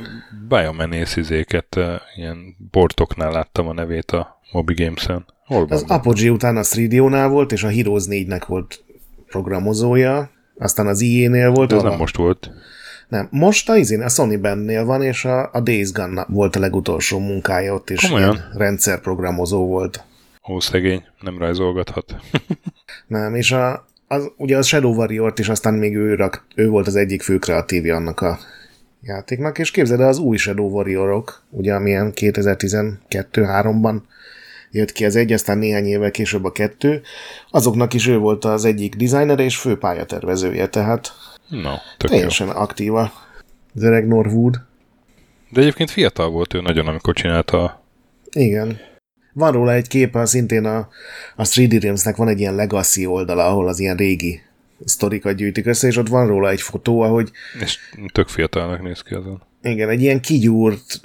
Biomenace 0.48 1.20
izéket, 1.20 1.80
ilyen 2.16 2.56
portoknál 2.70 3.32
láttam 3.32 3.68
a 3.68 3.72
nevét 3.72 4.10
a 4.10 4.40
Moby 4.52 4.74
Games-en. 4.74 5.24
Hol 5.46 5.66
az 5.68 5.84
Apogee 5.88 6.30
után 6.30 6.56
a 6.56 6.62
3 7.10 7.30
volt, 7.30 7.52
és 7.52 7.62
a 7.62 7.68
Heroes 7.68 8.04
4-nek 8.08 8.42
volt 8.46 8.84
programozója, 9.28 10.30
aztán 10.58 10.86
az 10.86 11.00
IE-nél 11.00 11.50
volt. 11.50 11.68
De 11.68 11.76
ez 11.76 11.82
nem 11.82 11.96
most 11.96 12.16
volt. 12.16 12.50
Nem, 13.14 13.28
most 13.30 13.68
a, 13.68 13.76
izén, 13.76 14.02
a 14.02 14.08
Sony 14.08 14.40
bennél 14.40 14.84
van, 14.84 15.02
és 15.02 15.24
a, 15.24 15.50
a 15.52 15.60
Days 15.60 15.92
Gone 15.92 16.26
volt 16.28 16.56
a 16.56 16.60
legutolsó 16.60 17.18
munkája, 17.18 17.74
ott 17.74 17.90
is 17.90 18.00
Komolyan? 18.00 18.34
ilyen 18.34 18.52
rendszerprogramozó 18.56 19.66
volt. 19.66 20.04
Ó, 20.48 20.60
szegény, 20.60 21.04
nem 21.20 21.38
rajzolgathat. 21.38 22.16
nem, 23.06 23.34
és 23.34 23.52
a, 23.52 23.86
az, 24.08 24.30
ugye 24.36 24.56
az 24.56 24.66
Shadow 24.66 24.94
Warrior-t 24.94 25.38
is 25.38 25.48
aztán 25.48 25.74
még 25.74 25.96
ő, 25.96 26.14
rak, 26.14 26.46
ő 26.54 26.68
volt 26.68 26.86
az 26.86 26.96
egyik 26.96 27.22
fő 27.22 27.38
kreatívja 27.38 27.96
annak 27.96 28.20
a 28.20 28.38
játéknak, 29.02 29.58
és 29.58 29.70
képzeld 29.70 30.00
el 30.00 30.08
az 30.08 30.18
új 30.18 30.36
Shadow 30.36 30.68
Warriorok, 30.68 31.42
ugye 31.50 31.74
amilyen 31.74 32.12
2012-3-ban 32.14 33.96
jött 34.74 34.92
ki 34.92 35.04
az 35.04 35.16
egy, 35.16 35.32
aztán 35.32 35.58
néhány 35.58 35.86
évvel 35.86 36.10
később 36.10 36.44
a 36.44 36.52
kettő, 36.52 37.02
azoknak 37.50 37.94
is 37.94 38.06
ő 38.06 38.18
volt 38.18 38.44
az 38.44 38.64
egyik 38.64 38.94
designer 38.94 39.38
és 39.38 39.56
fő 39.56 39.78
pályatervezője, 39.78 40.68
tehát 40.68 41.12
no, 41.48 41.72
teljesen 41.98 42.46
jó. 42.46 42.52
aktíva 42.52 43.12
az 43.74 43.82
öreg 43.82 44.06
Norwood. 44.06 44.60
De 45.50 45.60
egyébként 45.60 45.90
fiatal 45.90 46.30
volt 46.30 46.54
ő 46.54 46.60
nagyon, 46.60 46.86
amikor 46.86 47.14
csinálta 47.14 47.82
Igen. 48.30 48.78
Van 49.32 49.52
róla 49.52 49.72
egy 49.72 49.88
kép, 49.88 50.18
szintén 50.22 50.64
a, 50.64 50.88
a 51.36 51.42
3D 51.42 51.78
Realms-nek 51.82 52.16
van 52.16 52.28
egy 52.28 52.40
ilyen 52.40 52.54
legacy 52.54 53.06
oldala, 53.06 53.46
ahol 53.46 53.68
az 53.68 53.78
ilyen 53.78 53.96
régi 53.96 54.40
sztorikat 54.84 55.34
gyűjtik 55.34 55.66
össze, 55.66 55.86
és 55.86 55.96
ott 55.96 56.08
van 56.08 56.26
róla 56.26 56.50
egy 56.50 56.60
fotó, 56.60 57.00
ahogy... 57.00 57.30
És 57.60 57.78
tök 58.12 58.28
fiatalnak 58.28 58.82
néz 58.82 59.00
ki 59.00 59.14
azon. 59.14 59.42
Igen, 59.62 59.88
egy 59.88 60.02
ilyen 60.02 60.20
kigyúrt 60.20 61.00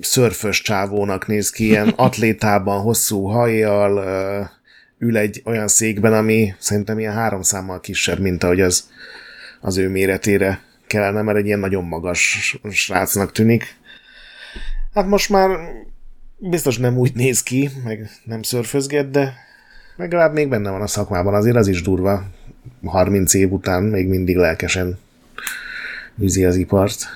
szörfös 0.00 0.62
csávónak 0.62 1.26
néz 1.26 1.50
ki, 1.50 1.64
ilyen 1.64 1.88
atlétában, 2.06 2.80
hosszú 2.80 3.24
hajjal, 3.24 4.04
ül 4.98 5.16
egy 5.16 5.42
olyan 5.44 5.68
székben, 5.68 6.12
ami 6.12 6.54
szerintem 6.58 6.98
ilyen 6.98 7.12
három 7.12 7.42
számmal 7.42 7.80
kisebb, 7.80 8.18
mint 8.18 8.44
ahogy 8.44 8.60
az, 8.60 8.90
az 9.60 9.76
ő 9.76 9.88
méretére 9.88 10.60
kellene, 10.86 11.22
mert 11.22 11.38
egy 11.38 11.46
ilyen 11.46 11.58
nagyon 11.58 11.84
magas 11.84 12.56
srácnak 12.70 13.32
tűnik. 13.32 13.76
Hát 14.94 15.06
most 15.06 15.28
már 15.28 15.58
biztos 16.36 16.78
nem 16.78 16.96
úgy 16.96 17.14
néz 17.14 17.42
ki, 17.42 17.70
meg 17.84 18.10
nem 18.24 18.42
szörfözget, 18.42 19.10
de 19.10 19.34
legalább 19.96 20.32
még 20.32 20.48
benne 20.48 20.70
van 20.70 20.82
a 20.82 20.86
szakmában, 20.86 21.34
azért 21.34 21.56
az 21.56 21.68
is 21.68 21.82
durva. 21.82 22.24
30 22.84 23.34
év 23.34 23.52
után 23.52 23.82
még 23.82 24.08
mindig 24.08 24.36
lelkesen 24.36 24.98
űzi 26.22 26.44
az 26.44 26.56
ipart. 26.56 27.06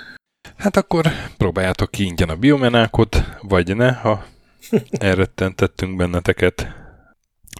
Hát 0.61 0.77
akkor 0.77 1.07
próbáljátok 1.37 1.91
ki 1.91 2.05
ingyen 2.05 2.29
a 2.29 2.37
biomenákot, 2.37 3.25
vagy 3.41 3.77
ne, 3.77 3.93
ha 3.93 4.25
elrettentettünk 4.91 5.97
benneteket, 5.97 6.69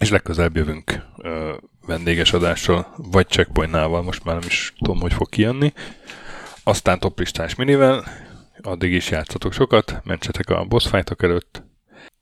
és 0.01 0.09
legközelebb 0.09 0.55
jövünk 0.55 1.05
ö, 1.17 1.53
vendéges 1.85 2.33
adással, 2.33 2.93
vagy 2.97 3.27
checkpointnával, 3.27 4.01
most 4.01 4.23
már 4.23 4.35
nem 4.35 4.47
is 4.47 4.73
tudom, 4.77 4.99
hogy 4.99 5.13
fog 5.13 5.29
kijönni. 5.29 5.73
Aztán 6.63 6.99
toplistás 6.99 7.55
minivel, 7.55 8.03
addig 8.61 8.91
is 8.93 9.09
játszatok 9.09 9.53
sokat, 9.53 10.01
mentsetek 10.03 10.49
a 10.49 10.65
boss 10.65 10.87
fightok 10.87 11.23
előtt, 11.23 11.63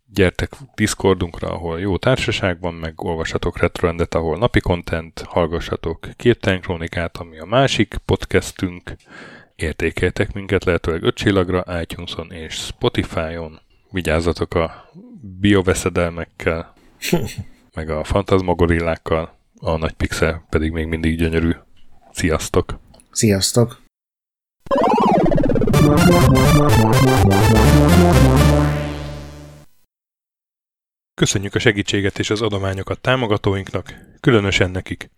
gyertek 0.06 0.52
Discordunkra, 0.76 1.48
ahol 1.48 1.80
jó 1.80 1.98
társaság 1.98 2.60
van, 2.60 2.74
meg 2.74 3.04
olvashatok 3.04 3.58
Retroendet, 3.60 4.16
ahol 4.16 4.38
napi 4.38 4.60
content, 4.60 5.24
hallgassatok 5.28 6.08
Kirten 6.16 6.62
Krónikát, 6.62 7.18
ami 7.18 7.40
a 7.40 7.46
másik 7.46 7.96
podcastünk, 8.06 8.96
értékeltek 9.62 10.34
minket 10.34 10.64
lehetőleg 10.64 11.04
5 11.04 11.16
csillagra 11.16 11.82
iTunes-on 11.82 12.32
és 12.32 12.54
Spotify-on, 12.54 13.60
vigyázzatok 13.92 14.54
a 14.54 14.92
bioveszedelmekkel, 15.40 16.74
meg 17.76 17.90
a 17.90 18.04
fantazmagorillákkal, 18.04 19.38
a 19.60 19.78
nagy 19.78 19.94
pixel 19.94 20.46
pedig 20.50 20.72
még 20.72 20.86
mindig 20.86 21.18
gyönyörű. 21.18 21.52
Sziasztok! 22.12 22.80
Sziasztok! 23.12 23.82
Köszönjük 31.14 31.56
a 31.56 31.60
segítséget 31.60 32.20
és 32.20 32.30
az 32.30 32.42
adományokat 32.42 33.00
támogatóinknak, 33.00 33.94
különösen 34.20 34.72
nekik. 34.72 35.10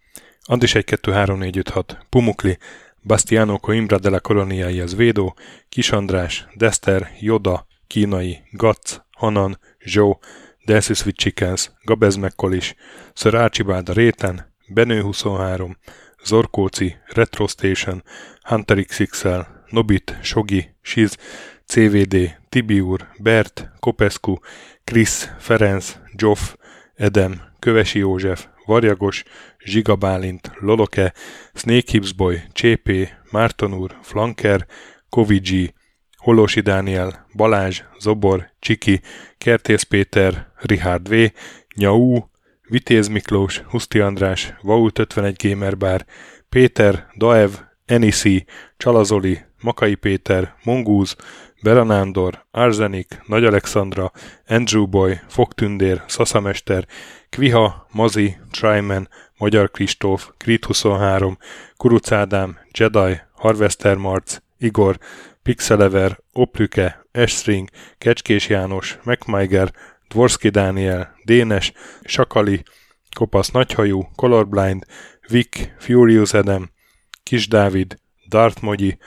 Andis 0.44 0.76
1 0.76 0.84
2 0.84 1.12
3 1.12 1.38
4 1.38 1.58
5 1.58 1.70
6, 1.70 1.98
Pumukli, 2.10 2.58
Bastiano 3.04 3.58
Coimbra 3.58 3.98
de 3.98 4.10
la 4.10 4.20
Coloniai 4.20 4.80
az 4.80 4.96
Védó, 4.96 5.36
Kis 5.70 5.92
András, 5.92 6.48
Dester, 6.56 7.10
Joda, 7.20 7.68
Kínai, 7.88 8.44
Gac, 8.52 9.02
Hanan, 9.18 9.60
Zsó, 9.86 10.20
Delcy 10.66 10.94
Sweet 10.94 11.16
Chickens, 11.16 11.72
Gabez 11.84 12.16
Mekkolis, 12.16 12.76
Sir 13.14 13.36
Archibald 13.36 13.94
Réten, 13.94 14.54
Benő 14.68 15.02
23, 15.02 15.78
Zorkóci, 16.24 16.96
Retro 17.06 17.48
Station, 17.48 18.04
Hunter 18.44 18.86
XXL, 18.86 19.40
Nobit, 19.70 20.18
Sogi, 20.22 20.76
Siz, 20.82 21.18
CVD, 21.66 22.38
Tibiur, 22.50 23.08
Bert, 23.18 23.72
Kopescu, 23.80 24.36
Krisz, 24.84 25.30
Ferenc, 25.40 25.96
Joff, 26.16 26.56
Edem, 26.96 27.42
Kövesi 27.60 28.00
József, 28.00 28.48
Varjagos, 28.66 29.24
Zsiga 29.66 29.96
Bálint, 29.96 30.52
Loloke, 30.60 31.14
Snake 31.54 31.92
Hips 31.92 32.14
Boy, 32.14 32.42
Csépé, 32.52 33.10
Márton 33.32 33.74
úr, 33.74 33.98
Flanker, 34.02 34.66
Kovicsi, 35.10 35.74
Holosi 36.18 36.60
Dániel, 36.60 37.28
Balázs, 37.36 37.82
Zobor, 38.00 38.50
Csiki, 38.60 39.02
Kertész 39.38 39.84
Péter, 39.84 40.48
Richard 40.56 41.10
V, 41.10 41.32
Nyau, 41.76 42.20
Vitéz 42.62 43.08
Miklós, 43.08 43.58
Huszti 43.58 44.00
András, 44.00 44.54
Vault 44.62 45.00
51 45.00 45.36
Gamer 45.44 45.78
Bar, 45.78 46.06
Péter, 46.50 47.08
Daev, 47.18 47.50
Enisi, 47.86 48.46
Csalazoli, 48.78 49.40
Makai 49.62 49.96
Péter, 49.96 50.56
Mongúz, 50.64 51.16
Beranándor, 51.64 52.46
Arzenik, 52.52 53.22
Nagy 53.28 53.46
Alexandra, 53.46 54.12
Andrew 54.48 54.88
Boy, 54.88 55.20
Fogtündér, 55.28 56.04
Szaszamester, 56.08 56.88
Kviha, 57.32 57.88
Mazi, 57.92 58.38
Tryman, 58.52 59.10
Magyar 59.38 59.72
Kristóf, 59.72 60.32
Krit 60.38 60.66
23, 60.66 61.38
Kuruc 61.78 62.12
Ádám, 62.12 62.58
Jedi, 62.78 63.22
Harvester 63.34 63.98
Marc, 63.98 64.38
Igor, 64.58 64.98
Pixelever, 65.44 66.20
Oplüke, 66.34 67.06
Estring, 67.12 67.70
Kecskés 67.98 68.50
János, 68.50 68.98
MacMiger, 69.04 69.72
Dvorski 70.08 70.50
Dániel, 70.50 71.14
Dénes, 71.26 71.72
Sakali, 72.04 72.64
Kopasz 73.16 73.50
Nagyhajú, 73.50 74.02
Colorblind, 74.16 74.86
Vic, 75.28 75.72
Furious 75.78 76.34
Adam, 76.34 76.70
Kis 77.24 77.48
Dávid, 77.48 77.96
Darth 78.30 78.62
Mogyi, 78.62 78.98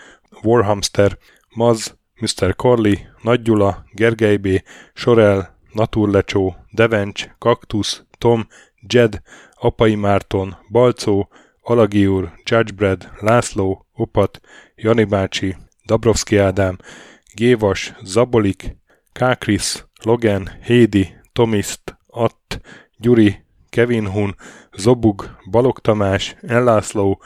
Warhamster, 0.43 1.19
Maz, 1.55 1.97
Mr. 2.21 2.57
Corley, 2.57 3.07
Nagy 3.23 3.43
Gyula, 3.43 3.85
Gergely 3.93 4.37
B., 4.37 4.49
Sorel, 4.95 5.59
Naturlecsó, 5.73 6.57
Devencs, 6.71 7.29
Kaktusz, 7.39 8.05
Tom, 8.25 8.47
Jed, 8.81 9.23
Apai 9.61 9.95
Márton, 9.95 10.57
Balcó, 10.71 11.29
Alagi 11.61 12.09
Judgebred, 12.45 13.11
László, 13.21 13.87
Opat, 13.93 14.41
Jani 14.75 15.05
bácsi, 15.05 15.57
Dabrowski 15.87 16.37
Ádám, 16.37 16.79
Gévas, 17.35 17.95
Zabolik, 18.03 18.77
Kákris, 19.13 19.87
Logan, 20.03 20.49
Hédi, 20.63 21.15
Tomiszt, 21.33 21.97
Att, 22.07 22.61
Gyuri, 22.97 23.45
Kevin 23.69 24.07
Hun, 24.07 24.35
Zobug, 24.77 25.37
Balog 25.51 25.79
Tamás, 25.79 26.37
Ellászló, 26.41 27.23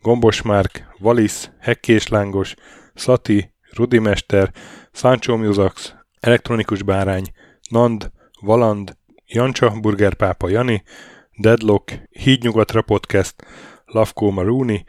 Gombos 0.00 0.42
Márk, 0.42 0.94
Valisz, 0.98 1.50
Hekkés 1.60 2.08
Lángos, 2.08 2.54
Szati, 2.94 3.54
Rudimester, 3.70 4.52
Sancho 4.92 5.36
Musax, 5.36 5.94
Elektronikus 6.20 6.82
Bárány, 6.82 7.24
Nand, 7.70 8.10
Valand, 8.40 8.97
Jancsa, 9.28 9.80
Burgerpápa 9.80 10.48
Jani, 10.48 10.82
Deadlock, 11.36 11.92
Hídnyugatra 12.10 12.82
Podcast, 12.82 13.34
Lavkó 13.84 14.30
Maruni, 14.30 14.84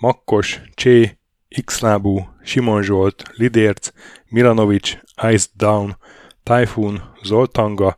Makkos, 0.00 0.60
Csé, 0.74 1.18
Xlábú, 1.64 2.28
Simon 2.42 2.82
Zsolt, 2.82 3.22
Lidérc, 3.36 3.90
Milanovic, 4.28 4.98
Ice 5.30 5.46
Down, 5.54 5.96
Typhoon, 6.42 7.14
Zoltanga, 7.22 7.96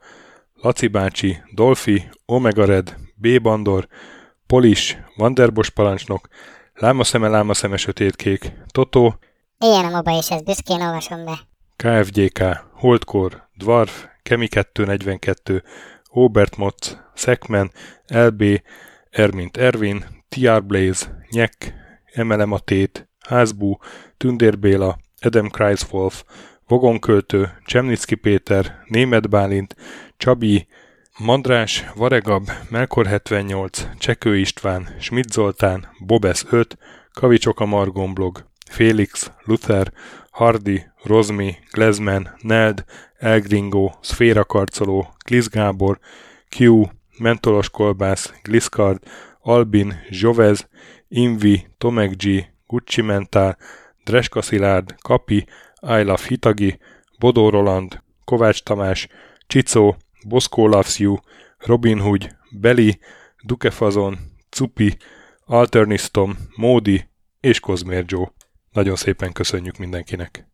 Laci 0.54 0.86
bácsi, 0.86 1.36
Dolfi, 1.54 2.08
Omega 2.26 2.64
Red, 2.64 2.96
B. 3.14 3.40
Bandor, 3.42 3.88
Polis, 4.46 4.98
Vanderbos 5.16 5.70
parancsnok, 5.70 6.28
Lámaszeme, 6.74 7.28
Lámaszeme 7.28 7.76
sötétkék, 7.76 8.52
Totó, 8.66 9.18
Ilyen 9.58 9.84
a 9.84 9.90
moba, 9.90 10.18
és 10.18 10.30
ezt 10.30 10.44
büszkén 10.44 10.80
olvasom 10.80 11.24
be. 11.24 11.38
KFGK, 11.76 12.42
Holdkor, 12.72 13.48
Dwarf, 13.56 14.06
Kemi 14.24 14.48
242, 14.48 15.62
Obert 16.10 16.56
Motz, 16.56 16.98
Szekmen, 17.14 17.70
LB, 18.06 18.62
Ermint 19.10 19.56
Ervin, 19.56 20.04
TR 20.28 20.64
Blaze, 20.64 21.24
Nyek, 21.30 21.74
Emelem 22.12 22.52
a 22.52 22.58
Tét, 22.58 23.08
Házbú, 23.20 23.78
Tündér 24.16 24.58
Béla, 24.58 24.98
Edem 25.18 25.48
Kreiswolf, 25.48 26.24
Vogonköltő, 26.66 27.50
Csemnicki 27.64 28.14
Péter, 28.14 28.82
Német 28.86 29.28
Bálint, 29.28 29.76
Csabi, 30.16 30.66
Mandrás, 31.18 31.84
Varegab, 31.94 32.50
Melkor 32.70 33.06
78, 33.06 33.88
Csekő 33.98 34.36
István, 34.36 34.96
Schmidt 35.00 35.32
Zoltán, 35.32 35.88
Bobesz 36.06 36.44
5, 36.50 36.78
Kavicsok 37.12 37.60
a 37.60 37.66
Margonblog, 37.66 38.46
Félix, 38.70 39.30
Luther, 39.42 39.92
Hardy, 40.34 40.84
Rozmi, 41.02 41.56
Glezman, 41.70 42.36
Neld, 42.40 42.84
Elgringo, 43.18 43.90
Szféra 44.00 44.44
Karcoló, 44.44 45.14
Glisz 45.24 45.48
Gábor, 45.48 45.98
Q, 46.48 46.82
Mentolos 47.18 47.70
Kolbász, 47.70 48.32
Gliscard, 48.42 48.98
Albin, 49.40 50.00
Jovez, 50.08 50.68
Invi, 51.08 51.66
Tomek 51.78 52.16
G, 52.16 52.46
Gucci 52.66 53.02
Mentál, 53.02 53.56
Dreska 54.04 54.42
Szilárd, 54.42 54.94
Kapi, 55.02 55.36
I 55.80 56.02
Love 56.02 56.22
Hitagi, 56.28 56.78
Bodó 57.18 57.48
Roland, 57.48 58.02
Kovács 58.24 58.62
Tamás, 58.62 59.08
Csicó, 59.46 59.96
Boszkó 60.26 60.66
Loves 60.66 60.98
You, 60.98 61.16
Robin 61.58 62.00
Hood, 62.00 62.36
Beli, 62.50 62.98
Dukefazon, 63.42 64.18
Cupi, 64.50 64.96
Alternistom, 65.44 66.36
Módi 66.56 67.08
és 67.40 67.60
Kozmér 67.60 68.04
Joe. 68.06 68.32
Nagyon 68.74 68.96
szépen 68.96 69.32
köszönjük 69.32 69.76
mindenkinek! 69.76 70.44